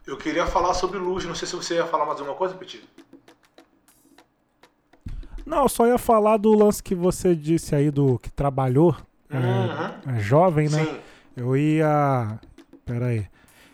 [0.06, 2.82] Eu queria falar sobre luz, não sei se você ia falar mais alguma coisa, Petit.
[5.46, 8.96] Não, eu só ia falar do lance que você disse aí do que trabalhou,
[9.30, 10.12] é, uhum.
[10.14, 10.84] é, é jovem, né?
[10.84, 11.00] Sim.
[11.36, 12.38] Eu ia.
[12.92, 13.26] Pera aí.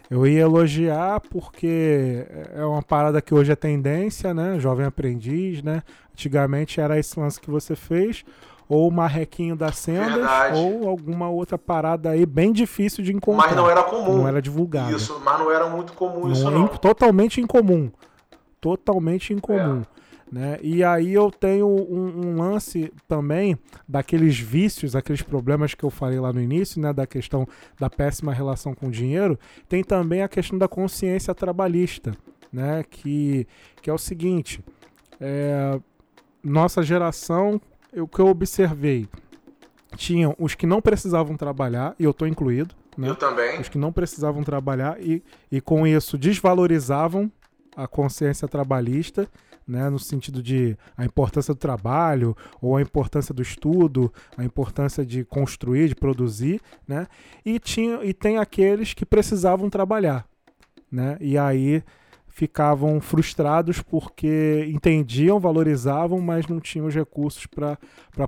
[0.09, 4.59] Eu ia elogiar porque é uma parada que hoje é tendência, né?
[4.61, 5.83] Jovem aprendiz, né?
[6.13, 8.25] Antigamente era esse lance que você fez,
[8.69, 13.49] ou o marrequinho das sendas, ou alguma outra parada aí bem difícil de encontrar.
[13.49, 14.19] Mas não era comum.
[14.19, 14.97] Não era divulgado.
[14.97, 16.69] Isso, mas não era muito comum não, isso não.
[16.69, 17.91] Totalmente incomum.
[18.61, 19.83] Totalmente incomum.
[19.83, 19.98] É.
[20.31, 20.59] Né?
[20.63, 26.21] E aí eu tenho um, um, lance também daqueles vícios, aqueles problemas que eu falei
[26.21, 26.93] lá no início, né?
[26.93, 27.47] da questão
[27.79, 29.39] da péssima relação com o dinheiro,
[29.69, 32.15] tem também a questão da consciência trabalhista,
[32.53, 32.85] né?
[32.91, 33.47] que,
[33.81, 34.63] que é o seguinte,
[35.19, 35.81] é,
[36.45, 37.61] nossa geração,
[37.95, 39.09] o que eu observei,
[39.97, 43.09] tinham os que não precisavam trabalhar, e eu estou incluído, né?
[43.09, 43.61] Eu também.
[43.61, 47.31] Os que não precisavam trabalhar e, e com isso desvalorizavam
[47.77, 49.29] a consciência trabalhista
[49.69, 55.05] né, no sentido de a importância do trabalho ou a importância do estudo, a importância
[55.05, 57.07] de construir, de produzir, né?
[57.45, 60.27] E tinha e tem aqueles que precisavam trabalhar,
[60.91, 61.19] né?
[61.21, 61.83] E aí
[62.29, 67.77] ficavam frustrados porque entendiam, valorizavam, mas não tinham os recursos para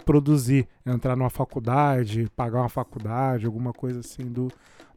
[0.05, 4.49] produzir, entrar numa faculdade, pagar uma faculdade, alguma coisa assim do,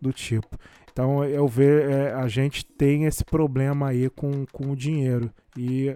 [0.02, 0.58] do tipo.
[0.92, 5.32] Então eu vejo, é, a gente tem esse problema aí com, com o dinheiro.
[5.56, 5.96] E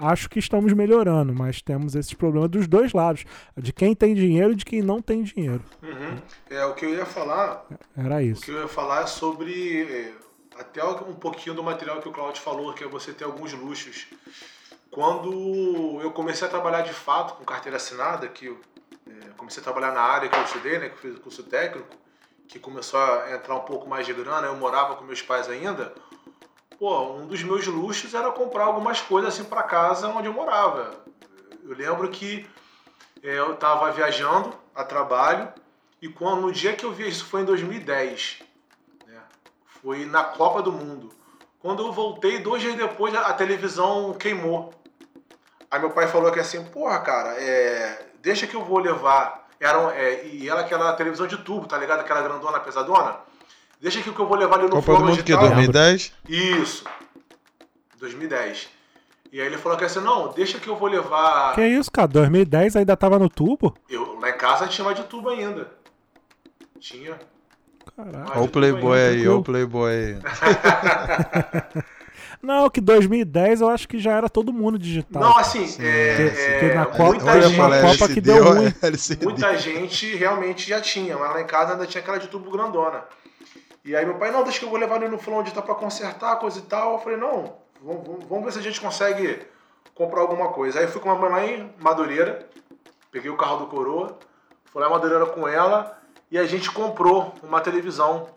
[0.00, 3.24] acho que estamos melhorando, mas temos esses problemas dos dois lados.
[3.56, 5.62] De quem tem dinheiro e de quem não tem dinheiro.
[5.82, 6.18] Uhum.
[6.50, 7.66] É, o que eu ia falar.
[7.96, 8.42] Era isso.
[8.42, 9.82] O que eu ia falar é sobre.
[9.82, 10.12] é,
[10.58, 14.06] até um pouquinho do material que o Claudio falou, que é você ter alguns luxos.
[14.90, 18.60] Quando eu comecei a trabalhar de fato com carteira assinada, que eu
[19.06, 21.42] é, comecei a trabalhar na área que eu estudei, né, que eu fiz o curso
[21.44, 21.88] técnico,
[22.46, 25.94] que começou a entrar um pouco mais de grana, eu morava com meus pais ainda.
[26.82, 30.90] Pô, um dos meus luxos era comprar algumas coisas assim para casa onde eu morava.
[31.62, 32.44] Eu lembro que
[33.22, 35.48] é, eu estava viajando a trabalho
[36.00, 38.42] e quando no dia que eu vi isso foi em 2010,
[39.06, 39.20] né?
[39.80, 41.14] Foi na Copa do Mundo.
[41.60, 44.74] Quando eu voltei, dois dias depois a televisão queimou.
[45.70, 49.48] Aí meu pai falou que assim, porra, cara, é, deixa que eu vou levar.
[49.60, 52.00] Era, é, e ela aquela televisão de tubo, tá ligado?
[52.00, 53.20] Aquela grandona, pesadona.
[53.82, 55.32] Deixa que eu vou levar ali no Copa do forno Mundo que?
[55.32, 55.40] tal.
[55.48, 56.12] 2010?
[56.28, 56.84] Isso.
[57.98, 58.68] 2010.
[59.32, 61.54] E aí ele falou que assim, não, deixa que eu vou levar.
[61.56, 62.06] Que isso, cara?
[62.06, 63.74] 2010 ainda tava no tubo?
[63.90, 65.68] Eu, lá em casa tinha mais de tubo ainda.
[66.78, 67.18] Tinha.
[67.96, 68.32] Caraca.
[68.32, 70.18] Olha o Playboy aí, olha o Playboy aí.
[72.40, 75.22] Não, que 2010 eu acho que já era todo mundo digital.
[75.22, 75.82] Não, assim, Sim.
[75.84, 77.56] é, Que- é, que na Copa- muita, gente,
[77.98, 78.74] Copa que deu ruim.
[78.82, 79.24] LCD.
[79.26, 83.04] muita gente realmente já tinha, mas lá em casa ainda tinha aquela de tubo grandona.
[83.84, 85.60] E aí meu pai, não, deixa que eu vou levar ele no fulano onde tá
[85.60, 86.92] pra consertar, coisa e tal.
[86.92, 89.44] Eu falei, não, vamos, vamos- ver se a gente consegue
[89.94, 90.78] comprar alguma coisa.
[90.78, 92.48] Aí eu fui com a mamãe em Madureira,
[93.10, 94.18] peguei o carro do coroa,
[94.66, 95.98] fui lá em Madureira com ela
[96.30, 98.28] e a gente comprou uma televisão,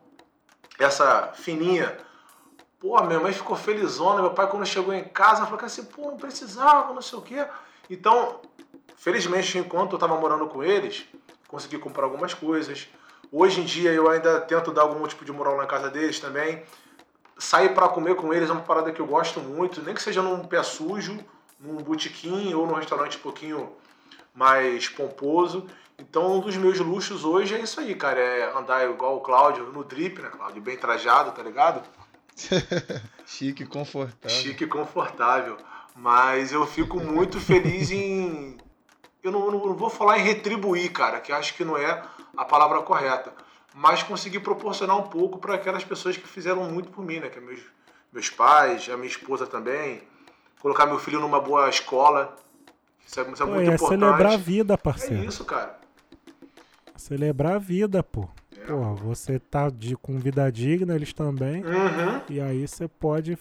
[0.80, 1.96] essa fininha.
[2.80, 6.18] Pô, minha mãe ficou felizona, meu pai quando chegou em casa falou assim, pô, não
[6.18, 7.46] precisava, não sei o quê.
[7.90, 8.42] Então,
[8.98, 11.06] felizmente, enquanto eu tava morando com eles,
[11.48, 12.88] consegui comprar algumas coisas.
[13.38, 16.64] Hoje em dia eu ainda tento dar algum tipo de moral na casa deles também.
[17.38, 20.22] Sair para comer com eles é uma parada que eu gosto muito, nem que seja
[20.22, 21.20] num pé sujo,
[21.60, 23.74] num botequim ou num restaurante um pouquinho
[24.34, 25.68] mais pomposo.
[26.00, 28.22] Então, um dos meus luxos hoje é isso aí, cara.
[28.22, 30.62] É andar igual o Cláudio, no drip, né, Cláudio?
[30.62, 31.82] Bem trajado, tá ligado?
[33.28, 34.30] Chique e confortável.
[34.30, 35.58] Chique e confortável.
[35.94, 38.56] Mas eu fico muito feliz em.
[39.22, 42.02] Eu não, não vou falar em retribuir, cara, que acho que não é
[42.38, 43.34] a palavra correta.
[43.74, 47.30] Mas conseguir proporcionar um pouco para aquelas pessoas que fizeram muito por mim, né?
[47.30, 47.60] Que é meus,
[48.12, 50.02] meus pais, a minha esposa também.
[50.62, 52.36] Colocar meu filho numa boa escola.
[53.06, 54.00] Isso é, isso é Pô, muito é importante.
[54.00, 55.24] celebrar a vida, É parceiro.
[55.26, 55.78] isso, cara.
[56.96, 58.28] Celebrar a vida, pô.
[58.58, 58.66] É.
[58.66, 61.64] Pô, você tá de, com vida digna, eles também.
[61.64, 62.22] Uhum.
[62.30, 63.38] E aí você pode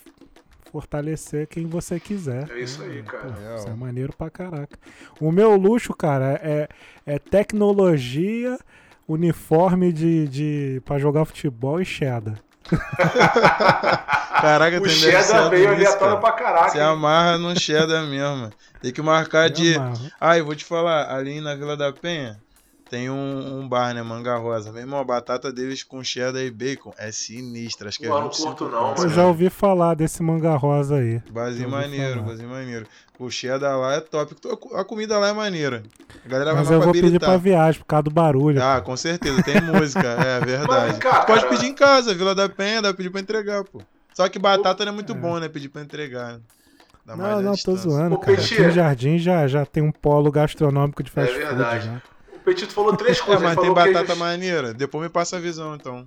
[0.71, 2.51] fortalecer quem você quiser.
[2.51, 3.35] É isso aí, Pô, cara.
[3.41, 4.77] É, isso é maneiro pra caraca.
[5.21, 6.69] O meu luxo, cara, é,
[7.07, 8.59] é tecnologia,
[9.07, 12.39] uniforme de, de pra jogar futebol e cheddar.
[14.41, 16.77] Caraca, O tem cheddar veio aleatório pra caraca.
[16.77, 16.85] Hein?
[16.85, 18.51] amarra no cheddar mesmo.
[18.83, 19.75] Tem que marcar de.
[19.75, 20.11] Eu amarro.
[20.21, 22.44] Ah, eu vou te falar, ali na Vila da Penha
[22.95, 24.05] tem um, um bar, né?
[24.05, 24.71] Manga Rosa.
[24.71, 27.89] Meu irmão, a batata deles com cheddar e bacon é sinistra.
[27.89, 29.25] Acho que é Pô, eu não 25 curto não, Eu já né?
[29.25, 31.21] ouvi falar desse manga rosa aí.
[31.35, 32.87] Ouvi maneiro, barzinho maneiro.
[33.19, 34.37] O cheddar lá é top.
[34.75, 35.83] A comida lá é maneira.
[36.25, 38.63] A galera vai Mas mais eu pra vou pedir pra viagem por causa do barulho.
[38.63, 40.99] Ah, com certeza, tem música, é verdade.
[41.01, 43.83] cá, Pode pedir em casa, Vila da Penha, dá pra pedir pra entregar, pô.
[44.15, 45.17] Só que batata não é muito É.
[45.17, 45.49] bom, né?
[45.49, 46.39] Pedir pra entregar.
[47.05, 47.91] Dá mais não, não, tô distância.
[47.91, 48.37] zoando, Ô, cara.
[48.37, 48.55] Peixe.
[48.55, 51.47] Aqui no Jardim já, já tem um polo gastronômico de fast É food.
[51.57, 51.87] verdade.
[51.87, 52.01] Já, O
[52.45, 53.43] Petito falou três É, coisas.
[53.43, 54.75] mas Ele tem falou batata queijo- maneira.
[54.75, 56.07] Depois me passa a visão, então.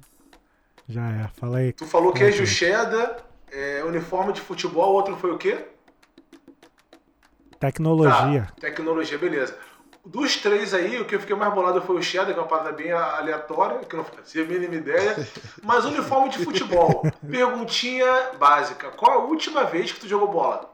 [0.88, 1.28] já é.
[1.36, 1.73] Fala aí.
[1.73, 2.45] Tu falou queijo Uhum.
[2.45, 3.17] cheddar,
[3.52, 5.65] é, uniforme de futebol, o outro foi o quê?
[7.60, 8.47] Tecnologia.
[8.50, 9.58] Tá, tecnologia, beleza.
[10.06, 12.47] Dos três aí, o que eu fiquei mais bolado foi o cheddar, que é uma
[12.47, 15.28] parada bem aleatória, que eu não fazia a mínima ideia.
[15.63, 17.02] Mas uniforme de futebol.
[17.30, 18.89] Perguntinha básica.
[18.91, 20.71] Qual a última vez que tu jogou bola?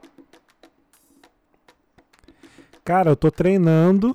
[2.86, 4.14] Cara, eu tô treinando.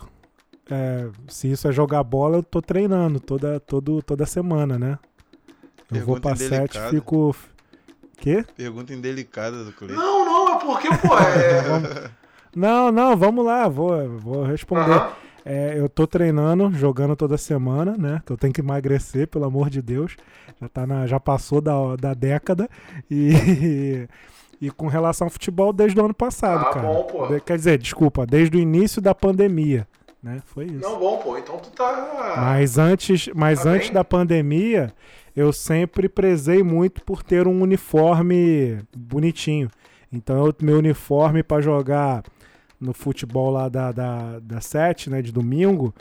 [0.71, 4.99] É, se isso é jogar bola, eu tô treinando toda, todo, toda semana, né?
[5.91, 7.35] Eu vou Pergunta pra sete, fico.
[8.19, 8.45] Quê?
[8.57, 9.97] Pergunta indelicada do Cleiton.
[9.97, 12.11] Não, não, é porque, pô, é...
[12.57, 14.91] Não, não, vamos lá, vou, vou responder.
[14.91, 15.13] Aham.
[15.45, 18.21] É, eu tô treinando, jogando toda semana, né?
[18.27, 20.17] Que eu tenho que emagrecer, pelo amor de Deus.
[20.61, 22.69] Já, tá na, já passou da, da década.
[23.11, 24.09] E,
[24.61, 26.89] e com relação ao futebol, desde o ano passado, Ah, cara.
[26.89, 29.87] bom, quer dizer, desculpa, desde o início da pandemia,
[30.23, 30.41] né?
[30.47, 30.81] Foi isso.
[30.81, 32.35] Não, bom, pô, então tu tá...
[32.37, 33.95] Mas antes, mas Tá antes bem.
[33.95, 34.93] da pandemia,
[35.37, 39.71] eu sempre prezei muito por ter um uniforme bonitinho.
[40.13, 42.23] Então, eu- meu uniforme para jogar
[42.81, 45.93] no futebol lá da, da, da 7, né, de domingo,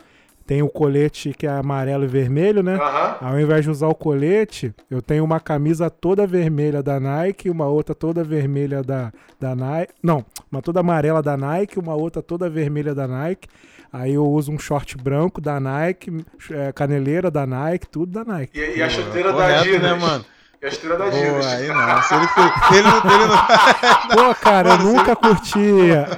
[0.45, 2.77] tem o colete que é amarelo e vermelho, né?
[3.19, 7.65] Ao invés de usar o colete, eu tenho uma camisa toda vermelha da Nike, uma
[7.67, 9.91] outra toda vermelha da, da Nike.
[10.01, 13.49] Não, uma toda amarela da Nike, uma outra toda vermelha da Nike.
[13.91, 18.59] Aí eu uso um short branco da Nike, é, caneleira da Nike, tudo da Nike.
[18.59, 19.81] E, e a chuteira da Correto, Adidas.
[19.81, 20.25] né, mano?
[20.61, 21.45] E a chuteira da Pô, Adidas.
[21.45, 22.01] aí não.
[22.03, 23.37] Se ele, for- ele não, ele não,
[24.27, 25.59] Pô, cara, Mano, eu nunca curti,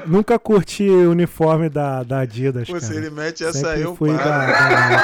[0.06, 2.86] nunca curti o uniforme da, da Adidas, pô, cara.
[2.86, 5.04] se ele mete essa Sempre aí, eu fui da, da Nike.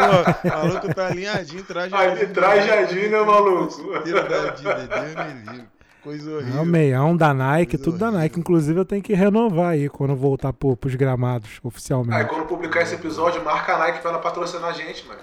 [0.00, 4.00] Pô, o maluco tá alinhadinho, traje Ali traz jardim, né, maluco?
[4.02, 5.68] Tira da Adidas, Deus me livre.
[6.02, 6.64] Coisa É o horrível.
[6.64, 8.22] meião da Nike, Coisa tudo da horrível.
[8.22, 8.40] Nike.
[8.40, 12.28] Inclusive eu tenho que renovar aí quando eu voltar pro, pros gramados Aí oficialmente.
[12.28, 15.20] quando publicar esse episódio, marca a Nike pra ela patrocinar a gente, mano.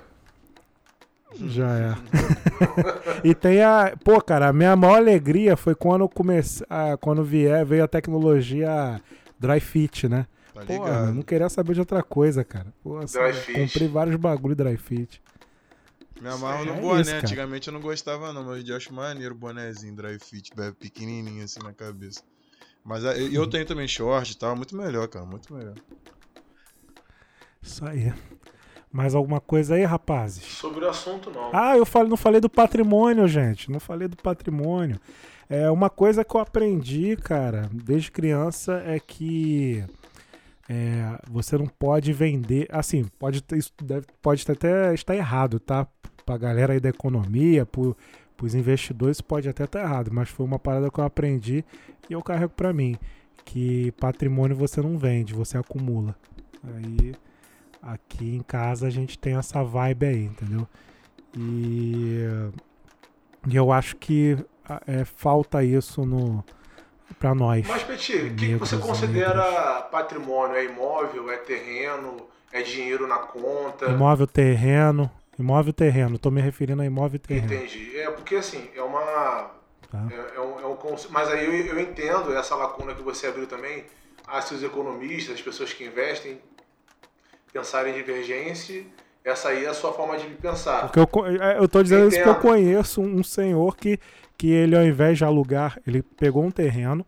[1.40, 1.94] Já é.
[3.24, 3.94] e tem a.
[4.04, 6.66] Pô, cara, a minha maior alegria foi quando eu comecei.
[6.70, 9.00] ah, quando vier, veio a tecnologia
[9.40, 10.26] Dry Fit, né?
[10.54, 12.68] Tá Pô, não queria saber de outra coisa, cara.
[12.82, 13.60] Pô, assim, Dry Fit.
[13.74, 15.22] comprei vários bagulho Dry Fit.
[16.22, 17.02] Me amarro no É boné.
[17.02, 17.12] isso.
[17.16, 21.44] Antigamente eu não gostava, não, mas eu acho maneiro o bonézinho dry fit, bem pequenininho
[21.44, 22.22] assim na cabeça.
[22.84, 25.76] Mas a- eu, eu tenho também short e tal, muito melhor, cara, muito melhor.
[27.62, 28.14] Isso aí.
[28.92, 30.44] Mais alguma coisa aí, rapazes?
[30.44, 31.52] Sobre o assunto, não.
[31.54, 33.70] Ah, eu falei, não falei do patrimônio, gente.
[33.70, 35.00] Não falei do patrimônio.
[35.50, 39.84] É uma coisa que eu aprendi, cara, desde criança é que
[40.70, 42.68] é, você não pode vender.
[42.72, 45.88] Assim, pode isso deve, pode até estar errado, tá?
[46.26, 47.96] Pra galera aí da economia, pro,
[48.36, 51.64] pros investidores, pode até estar errado, mas foi uma parada que eu aprendi
[52.10, 52.98] e eu carrego pra mim.
[53.46, 56.16] Que patrimônio você não vende, você acumula.
[56.64, 57.14] Aí
[57.82, 60.68] aqui em casa a gente tem essa vibe aí, entendeu?
[61.38, 62.26] E,
[63.48, 66.44] e eu acho que ah, é, falta isso no
[67.20, 67.66] para nós.
[67.68, 70.56] Mas, Petit, o que, você considera patrimônio?
[70.56, 71.32] É imóvel?
[71.32, 72.28] É terreno?
[72.52, 73.86] É dinheiro na conta?
[73.88, 76.18] Imóvel terreno, imóvel terreno.
[76.18, 77.54] Tô me referindo a imóvel e terreno.
[77.54, 77.98] Entendi.
[77.98, 79.52] É porque assim, é uma.
[79.92, 80.08] Tá?
[80.12, 80.78] É, é um, é um
[81.10, 83.86] Mas aí eu, eu entendo essa lacuna que você abriu também.
[84.26, 86.42] Ah, se os economistas, as pessoas que investem,
[87.54, 88.86] pensarem em divergência,
[89.24, 90.90] essa aí é a sua forma de pensar.
[90.90, 92.42] Porque eu, é, eu tô dizendo isso porque eu Entendo.
[92.42, 94.00] conheço um senhor que,
[94.38, 97.06] que ele, ao invés de alugar, ele pegou um terreno,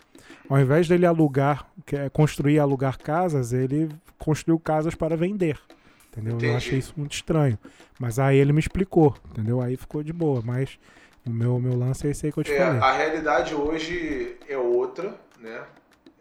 [0.49, 5.59] ao invés dele alugar, é construir alugar casas, ele construiu casas para vender.
[6.07, 6.33] Entendeu?
[6.35, 6.51] Entendi.
[6.51, 7.57] Eu achei isso muito estranho.
[7.99, 9.61] Mas aí ele me explicou, entendeu?
[9.61, 10.41] Aí ficou de boa.
[10.43, 10.79] Mas
[11.25, 12.81] o meu, meu lance é esse aí que eu te É, falei.
[12.81, 15.61] a realidade hoje é outra, né?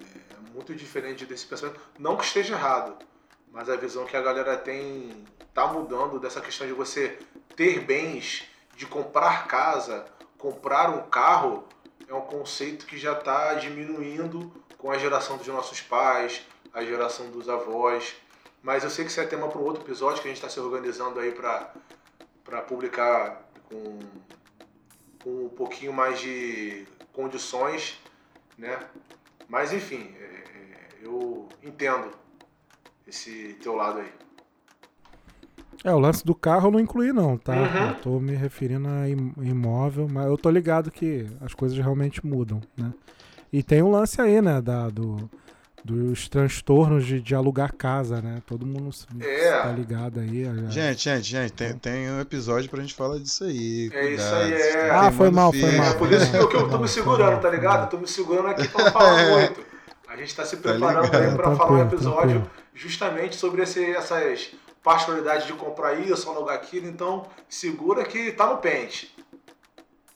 [0.01, 1.81] É muito diferente desse pensamento.
[1.99, 2.97] Não que esteja errado,
[3.51, 7.19] mas a visão que a galera tem tá mudando dessa questão de você
[7.57, 8.45] ter bens,
[8.77, 10.05] de comprar casa,
[10.39, 11.65] comprar um carro,
[12.09, 17.31] é um conceito que já está diminuindo com a geração dos nossos pais, a geração
[17.31, 18.15] dos avós.
[18.63, 20.49] Mas eu sei que isso é tema para um outro episódio que a gente está
[20.49, 23.99] se organizando aí para publicar com
[25.23, 28.01] com um pouquinho mais de condições,
[28.57, 28.79] né?
[29.49, 32.13] Mas enfim, é, é, eu entendo
[33.07, 34.13] esse teu lado aí.
[35.85, 37.53] É, o lance do carro eu não incluí não, tá?
[37.55, 37.89] Uhum.
[37.91, 42.25] Eu tô me referindo a im- imóvel, mas eu tô ligado que as coisas realmente
[42.27, 42.93] mudam, né?
[43.53, 45.31] E tem um lance aí, né, da, do,
[45.85, 48.43] dos transtornos de, de alugar casa, né?
[48.47, 49.63] Todo mundo se- É.
[49.63, 50.45] tá ligado aí.
[50.45, 53.89] já- Gente, gente, gente, tem, tem um episódio pra gente falar disso aí.
[53.95, 54.91] É isso cuidado, aí, é.
[54.91, 57.41] Ah, foi mal, foi mal, É por isso que eu, que eu tô me segurando,
[57.41, 57.85] tá ligado?
[57.85, 59.61] Eu tô me segurando aqui pra não falar muito.
[60.09, 61.23] A gente tá se preparando ligado.
[61.23, 62.51] aí pra Tranquilo, falar um episódio tranquilo.
[62.75, 64.51] justamente sobre esse, essas
[64.83, 66.87] particularidades de comprar isso, alugar aquilo.
[66.87, 69.15] Então, segura que tá no pente.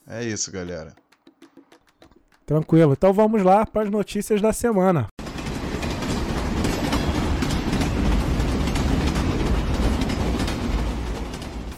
[0.07, 0.95] É isso, galera.
[2.45, 2.93] Tranquilo.
[2.93, 5.09] Então vamos lá para as notícias da semana.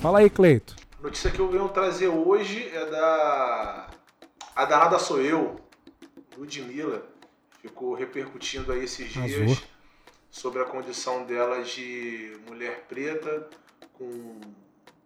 [0.01, 0.77] Fala aí, Cleito.
[0.99, 3.89] A notícia que eu venho trazer hoje é da.
[4.55, 5.57] A danada sou eu,
[6.37, 7.07] Ludmilla.
[7.61, 9.57] Ficou repercutindo aí esses dias Azul.
[10.35, 13.49] Sobre a condição dela de mulher preta,
[13.93, 14.41] com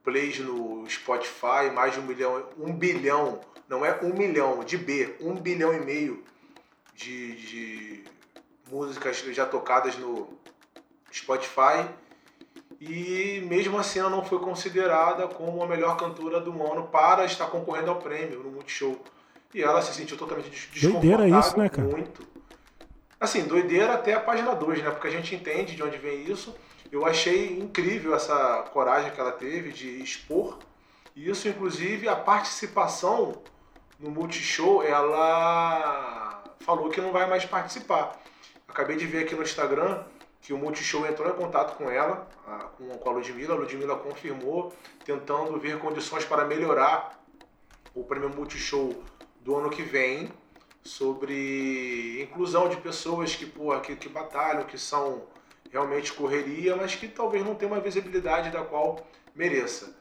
[0.03, 5.17] plays no Spotify, mais de um milhão, um bilhão, não é um milhão, de B,
[5.21, 6.25] um bilhão e meio
[6.95, 8.05] de, de
[8.71, 10.29] músicas já tocadas no
[11.13, 11.87] Spotify.
[12.81, 17.49] E mesmo assim ela não foi considerada como a melhor cantora do ano para estar
[17.49, 18.99] concorrendo ao prêmio no Multishow.
[19.53, 21.41] E ela se sentiu totalmente des- Doideira desconfortável.
[21.41, 21.89] isso, né, cara?
[21.89, 22.27] Muito.
[23.21, 24.91] Assim, doideira até a página 2, né?
[24.91, 26.55] Porque a gente entende de onde vem isso.
[26.91, 30.59] Eu achei incrível essa coragem que ela teve de expor.
[31.17, 33.43] E isso, inclusive, a participação
[33.99, 38.21] no Multishow, ela falou que não vai mais participar.
[38.69, 40.05] Acabei de ver aqui no Instagram
[40.41, 42.29] que o Multishow entrou em contato com ela,
[42.79, 43.55] com a Ludmilla.
[43.55, 44.73] A Ludmilla confirmou,
[45.05, 47.21] tentando ver condições para melhorar
[47.95, 49.03] o prêmio Multishow
[49.41, 50.31] do ano que vem,
[50.89, 55.23] sobre inclusão de pessoas que, porra, que, que batalham, que são
[55.71, 59.95] realmente correria, mas que talvez não tenham uma visibilidade da qual mereça.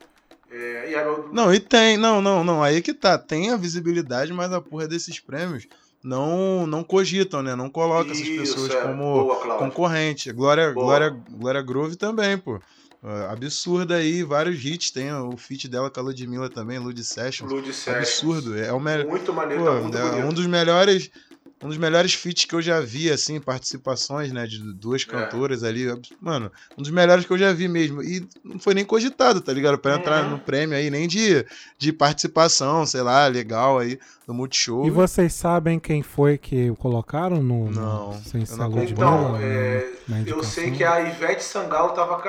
[0.49, 1.33] É, e.
[1.33, 4.87] Não, e tem, não, não, não, aí que tá, tem a visibilidade, mas a porra
[4.87, 5.67] desses prêmios
[6.01, 7.53] não não cogitam, né?
[7.53, 8.81] Não coloca essas pessoas é.
[8.81, 10.31] como Boa, concorrente.
[10.31, 12.61] Glória, Glória, Glória Groove também, pô.
[13.03, 14.91] Uh, absurda aí, vários hits.
[14.91, 17.51] Tem o feat dela com a Ludmilla também, Lud Sessions.
[17.51, 17.97] Lud Sessions.
[17.97, 18.57] Absurdo.
[18.57, 19.05] É o melhor.
[19.05, 21.09] Muito maneiro, pô, tá muito é um dos melhores
[21.63, 25.05] um dos melhores feats que eu já vi, assim, participações, né, de duas é.
[25.05, 25.67] cantoras é.
[25.67, 25.85] ali.
[26.21, 28.03] Mano, um dos melhores que eu já vi mesmo.
[28.03, 29.77] E não foi nem cogitado, tá ligado?
[29.77, 30.31] Pra entrar uhum.
[30.31, 31.45] no prêmio aí, nem de,
[31.77, 34.85] de participação, sei lá, legal aí, no Multishow.
[34.85, 37.71] E vocês sabem quem foi que colocaram no.
[37.71, 38.09] Não.
[38.09, 39.87] no sem não de então, é,
[40.25, 42.21] eu sei que a Ivete Sangalo tava,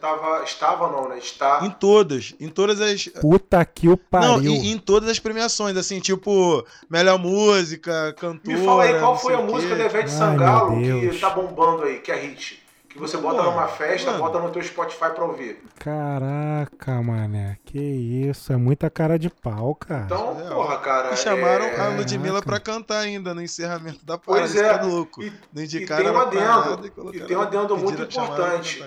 [0.00, 1.18] tava, estava, não, né?
[1.18, 1.60] Está.
[1.64, 2.34] Em todas.
[2.38, 3.08] Em todas as.
[3.20, 4.28] Puta que o pariu.
[4.28, 9.34] Não, em, em todas as premiações, assim, tipo, melhor música, cantor fala aí qual foi
[9.34, 12.66] a música da Ivete Sangalo que tá bombando aí, que é hit.
[12.96, 14.24] Que você bota Pô, numa festa, mano.
[14.24, 15.62] bota no teu Spotify pra ouvir.
[15.78, 17.58] Caraca, mané.
[17.62, 20.04] Que isso, é muita cara de pau, cara.
[20.06, 21.12] Então, é, porra, cara.
[21.12, 21.78] E chamaram é...
[21.78, 24.48] a Ludmilla pra cantar ainda no encerramento da parada.
[24.48, 24.82] Pois é.
[24.82, 25.22] louco.
[25.22, 28.82] E, e tem um adendo, e, e tem um adendo muito importante.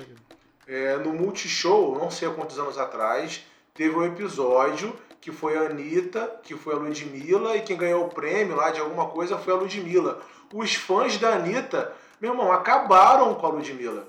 [0.67, 5.70] É, no Multishow, não sei há quantos anos atrás, teve um episódio que foi a
[5.70, 9.53] Anitta, que foi a Ludmilla, e quem ganhou o prêmio lá de alguma coisa foi
[9.53, 10.20] a Ludmilla.
[10.53, 11.91] Os fãs da Anitta,
[12.22, 14.07] meu irmão, acabaram com a Ludmilla.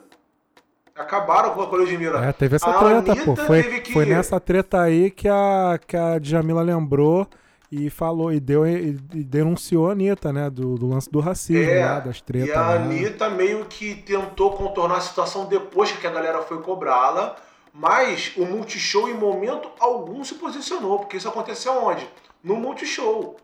[0.95, 2.25] Acabaram com a Ludmilla.
[2.25, 3.37] É, teve essa a treta, Anitta pô.
[3.37, 3.93] Foi, que...
[3.93, 7.27] foi nessa treta aí que a, que a Djamila lembrou
[7.73, 10.51] e falou, e deu e, e denunciou a Anitta, né?
[10.51, 12.49] Do, do lance do racismo, é, lá, das tretas.
[12.49, 17.37] E a Anitta meio que tentou contornar a situação depois que a galera foi cobrá-la
[17.73, 22.09] mas o Multishow, em momento algum, se posicionou, porque isso aconteceu onde?
[22.43, 23.37] No Multishow.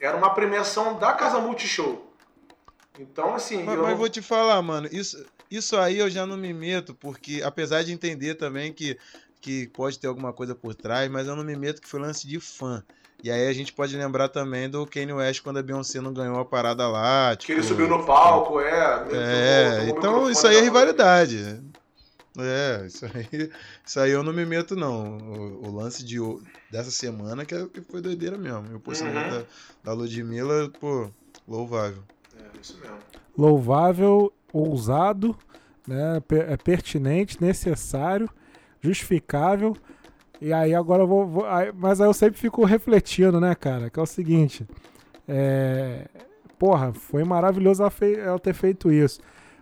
[0.00, 2.12] Era uma premiação da Casa Multishow.
[2.98, 3.62] Então, assim.
[3.62, 6.94] Mas, eu mas vou te falar, mano, isso, isso aí eu já não me meto,
[6.94, 8.98] porque apesar de entender também que,
[9.40, 12.26] que pode ter alguma coisa por trás, mas eu não me meto que foi lance
[12.26, 12.82] de fã.
[13.22, 16.38] E aí a gente pode lembrar também do Kanye West quando a Beyoncé não ganhou
[16.38, 17.34] a parada lá.
[17.34, 19.06] Tipo, que ele subiu no palco, é.
[19.10, 21.60] É, então isso aí é rivalidade.
[22.40, 23.50] É, isso aí,
[23.84, 25.18] isso aí eu não me meto, não.
[25.18, 26.18] O, o lance de,
[26.70, 28.66] dessa semana que, é, que foi doideira mesmo.
[28.70, 29.38] E o posicionamento uhum.
[29.82, 31.10] da, da Ludmilla, pô,
[31.46, 32.02] louvável.
[32.36, 32.98] É, isso mesmo.
[33.36, 35.36] Louvável, ousado,
[35.86, 36.22] né?
[36.48, 38.28] É pertinente, necessário,
[38.80, 39.76] justificável.
[40.40, 41.26] E aí agora eu vou.
[41.26, 43.90] vou aí, mas aí eu sempre fico refletindo, né, cara?
[43.90, 44.66] Que é o seguinte.
[45.26, 46.06] É,
[46.58, 49.20] porra, foi maravilhoso ela, fei, ela ter feito isso.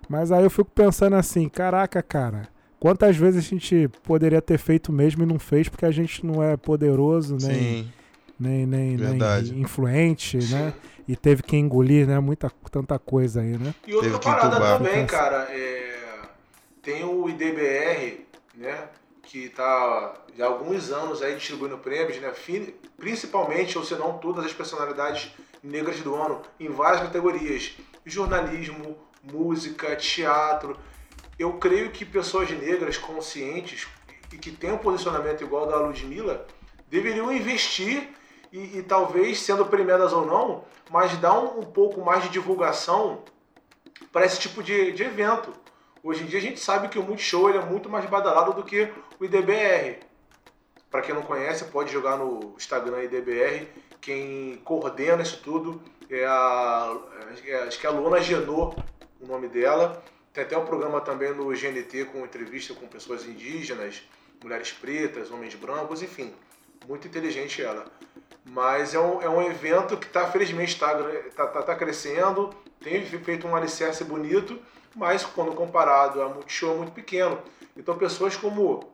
[0.08, 4.92] Mas aí eu fico pensando assim, caraca, cara Quantas vezes a gente poderia ter feito
[4.92, 7.90] mesmo e não fez porque a gente não é poderoso, nem,
[8.38, 10.54] nem, nem, nem, influente, Sim.
[10.54, 10.74] né?
[11.08, 12.18] E teve que engolir, né?
[12.18, 13.74] Muita, tanta coisa aí, né?
[13.86, 16.20] E outra parada também, cara, é...
[16.82, 18.88] tem o IDBR, né?
[19.22, 22.32] Que tá já há alguns anos aí distribuindo prêmios, né?
[22.98, 25.30] Principalmente, ou se não todas as personalidades
[25.62, 27.74] negras do ano, em várias categorias.
[28.04, 30.76] Jornalismo, música, teatro
[31.39, 33.87] eu creio que pessoas negras conscientes
[34.32, 36.47] e que têm um posicionamento igual da Ludmilla
[36.89, 38.09] deveriam investir
[38.53, 43.22] e, e talvez, sendo premiadas ou não, mas dar um, um pouco mais de divulgação
[44.12, 45.53] para esse tipo de, de, evento.
[46.03, 48.62] Hoje em dia a gente sabe que o Multishow ele é muito mais badalado do
[48.62, 49.99] que o IDBR.
[50.91, 53.68] Para quem não conhece, pode jogar no Instagram IDBR.
[54.01, 56.97] Quem coordena isso tudo é a.
[57.45, 58.76] É, acho que é a Luana Genot,
[59.20, 60.03] o nome dela.
[60.37, 64.03] Tem até um programa também no GNT com entrevista com pessoas indígenas,
[64.45, 66.30] mulheres pretas, homens brancos, enfim.
[66.87, 67.87] Muito inteligente ela.
[68.45, 70.95] Mas é um, é um evento que tá, felizmente está
[71.34, 72.51] tá, tá, tá crescendo,
[72.82, 74.61] tem feito um alicerce bonito,
[74.95, 77.41] mas quando comparado a Multishow é muito pequeno.
[77.74, 78.93] Então pessoas como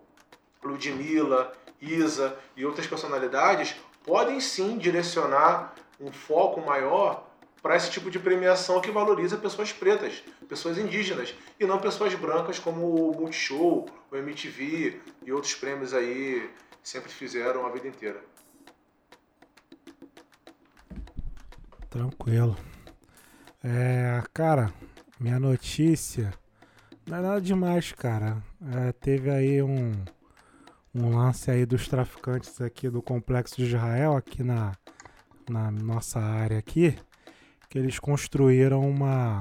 [0.62, 3.74] Ludmilla, Isa e outras personalidades
[4.05, 7.31] podem sim direcionar um foco maior
[7.62, 12.58] para esse tipo de premiação que valoriza pessoas pretas, pessoas indígenas, e não pessoas brancas
[12.58, 16.50] como o Multishow, o MTV e outros prêmios aí
[16.82, 18.20] sempre fizeram a vida inteira.
[21.88, 22.56] Tranquilo.
[23.62, 24.72] É, cara,
[25.20, 26.34] minha notícia
[27.06, 28.42] não é nada demais, cara.
[28.74, 29.92] É, teve aí um,
[30.92, 34.72] um lance aí dos traficantes aqui do Complexo de Israel, aqui na,
[35.48, 36.98] na nossa área aqui
[37.72, 39.40] que eles construíram uma,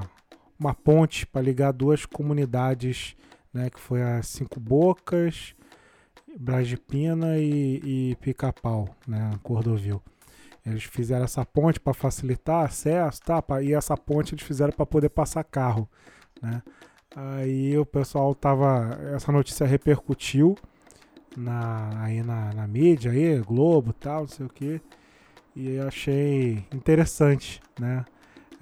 [0.58, 3.14] uma ponte para ligar duas comunidades,
[3.52, 5.54] né, que foi a Cinco Bocas,
[6.40, 10.00] Brás de Pina e, e Pica-Pau, né, Cordovil.
[10.64, 13.44] Eles fizeram essa ponte para facilitar acesso, tá?
[13.62, 15.86] E essa ponte eles fizeram para poder passar carro,
[16.40, 16.62] né?
[17.14, 20.56] Aí o pessoal tava, essa notícia repercutiu
[21.36, 24.80] na aí na, na mídia aí, Globo, tal, não sei o que.
[25.54, 28.06] E eu achei interessante, né?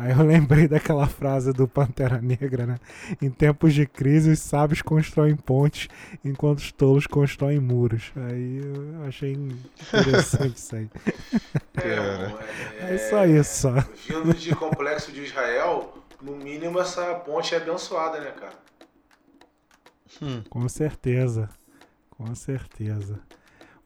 [0.01, 2.78] Aí eu lembrei daquela frase do Pantera Negra, né?
[3.20, 5.88] Em tempos de crise, os sábios constroem pontes,
[6.24, 8.11] enquanto os tolos constroem muros.
[8.16, 10.88] Aí eu achei interessante isso aí.
[11.82, 13.62] É, é, é só isso.
[13.62, 13.74] Só.
[14.07, 18.53] Vindo de complexo de Israel, no mínimo essa ponte é abençoada, né, cara?
[20.20, 20.42] Hum.
[20.51, 21.48] Com certeza.
[22.11, 23.20] Com certeza.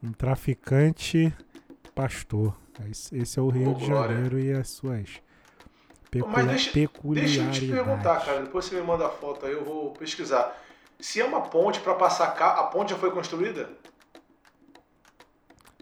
[0.03, 1.33] Um traficante
[1.95, 2.57] pastor.
[3.13, 5.21] Esse é o Rio oh, de Janeiro e as suas
[6.21, 8.41] mas deixa, deixa eu te perguntar, cara.
[8.43, 10.57] Depois você me manda a foto aí, eu vou pesquisar.
[11.01, 13.69] Se é uma ponte para passar cá, a ponte já foi construída?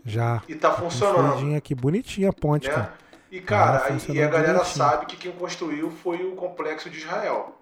[0.04, 0.42] Já.
[0.48, 1.54] E tá, tá funcionando.
[1.56, 2.74] aqui, bonitinha a ponte, né?
[2.74, 2.94] cara.
[3.30, 4.76] E, cara, tá e a galera bonitinho.
[4.76, 7.58] sabe que quem construiu foi o complexo de Israel.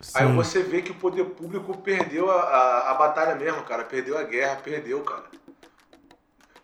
[0.00, 0.18] Sim.
[0.18, 3.84] Aí você vê que o poder público perdeu a, a, a, batalha mesmo, cara.
[3.84, 5.24] Perdeu a guerra, perdeu, cara.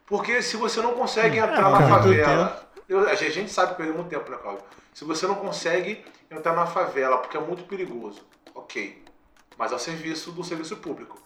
[0.05, 1.45] Porque se você não consegue hum.
[1.45, 4.65] entrar é, na favela eu, a gente sabe perder muito tempo, né, Cláudio?
[4.95, 8.23] Se você não consegue entrar na favela porque é muito perigoso,
[8.55, 9.03] ok.
[9.57, 11.21] Mas é o serviço do serviço público.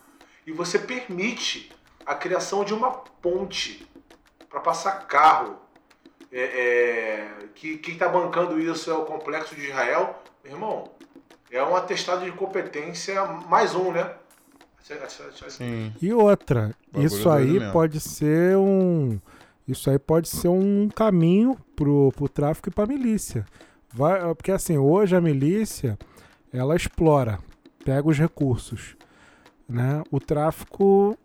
[0.46, 1.70] E você permite
[2.04, 3.86] a criação de uma ponte
[4.48, 5.60] para passar carro.
[6.34, 10.22] É, é, que quem está bancando isso é o Complexo de Israel.
[10.42, 10.90] Meu irmão,
[11.50, 14.14] é um atestado de competência mais um, né?
[15.50, 15.92] Sim.
[16.00, 19.20] E outra, isso aí pode ser um
[19.66, 23.44] isso aí pode ser um caminho pro, pro tráfico e pra milícia.
[23.92, 25.98] Vai, porque assim, hoje a milícia,
[26.52, 27.38] ela explora,
[27.84, 28.96] pega os recursos,
[29.68, 30.02] né?
[30.10, 31.16] O tráfico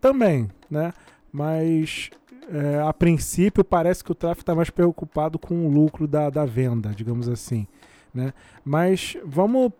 [0.00, 0.92] também, né?
[1.32, 2.10] Mas
[2.50, 6.44] é, a princípio parece que o tráfico está mais preocupado com o lucro da, da
[6.44, 7.66] venda, digamos assim,
[8.12, 8.32] né?
[8.64, 9.72] Mas vamos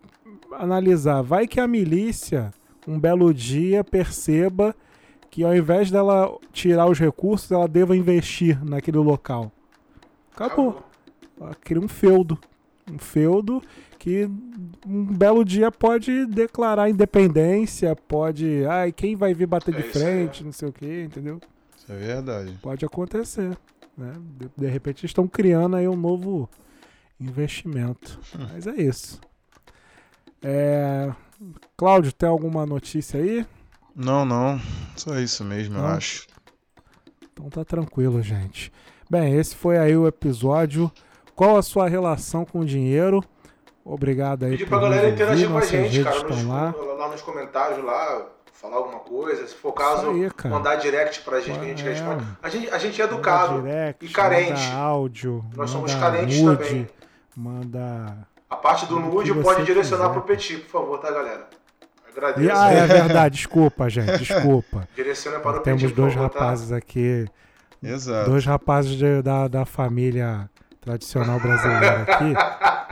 [0.53, 2.53] analisar, vai que a milícia
[2.87, 4.75] um belo dia perceba
[5.31, 9.51] que ao invés dela tirar os recursos, ela deva investir naquele local.
[10.35, 10.83] Acabou.
[11.41, 12.39] Ela cria um feudo.
[12.91, 13.63] Um feudo
[13.99, 14.31] que
[14.87, 18.65] um belo dia pode declarar independência, pode.
[18.67, 21.41] Ai, quem vai vir bater é de frente, não sei o que, entendeu?
[21.77, 22.59] Isso é verdade.
[22.63, 23.57] Pode acontecer.
[23.97, 24.13] Né?
[24.39, 26.49] De, de repente estão criando aí um novo
[27.21, 28.21] investimento.
[28.35, 28.47] Hum.
[28.53, 29.21] Mas é isso.
[30.43, 31.13] É...
[31.77, 33.45] Cláudio, tem alguma notícia aí?
[33.97, 34.61] Não, não.
[34.95, 35.89] Só isso mesmo, não.
[35.89, 36.27] eu acho.
[37.33, 38.71] Então tá tranquilo, gente.
[39.09, 40.93] Bem, esse foi aí o episódio.
[41.35, 43.25] Qual a sua relação com o dinheiro?
[43.83, 44.51] Obrigado aí.
[44.51, 46.23] Pedir pra galera interagir com a gente, cara.
[46.25, 46.75] Nos, lá.
[46.99, 49.47] lá nos comentários lá, falar alguma coisa.
[49.47, 51.91] Se for caso, aí, mandar direct pra gente que a gente é.
[51.91, 52.27] responde.
[52.43, 54.69] A gente, a gente é educado direct, e carente.
[54.69, 55.45] Manda áudio.
[55.55, 56.89] Nós somos carentes nude, também.
[57.35, 58.29] Manda.
[58.51, 60.21] A parte do nude pode direcionar quiser.
[60.21, 61.49] pro Petit, por favor, tá, galera?
[62.17, 62.57] Agradeço.
[62.57, 63.37] Ah, é verdade.
[63.37, 64.19] Desculpa, gente.
[64.19, 64.89] Desculpa.
[64.97, 66.77] Direciona para o Temos dois rapazes tá?
[66.77, 67.27] aqui.
[67.83, 68.31] Exato.
[68.31, 70.49] Dois rapazes de, da, da família
[70.81, 72.35] tradicional brasileira aqui.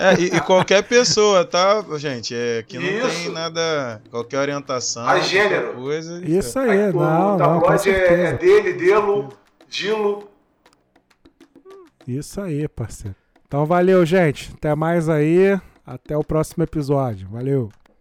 [0.00, 2.34] É, e, e, qualquer pessoa, tá, gente?
[2.34, 3.24] É, que não Isso.
[3.24, 5.74] tem nada, qualquer orientação, a gênero.
[5.74, 6.24] coisa.
[6.24, 9.28] Isso aí, aí não, o tabloide é, é dele, dele,
[9.68, 10.28] Dilo.
[12.06, 13.16] Isso aí, parceiro.
[13.46, 14.52] Então valeu, gente.
[14.56, 15.60] Até mais aí.
[15.84, 17.28] Até o próximo episódio.
[17.30, 17.70] Valeu.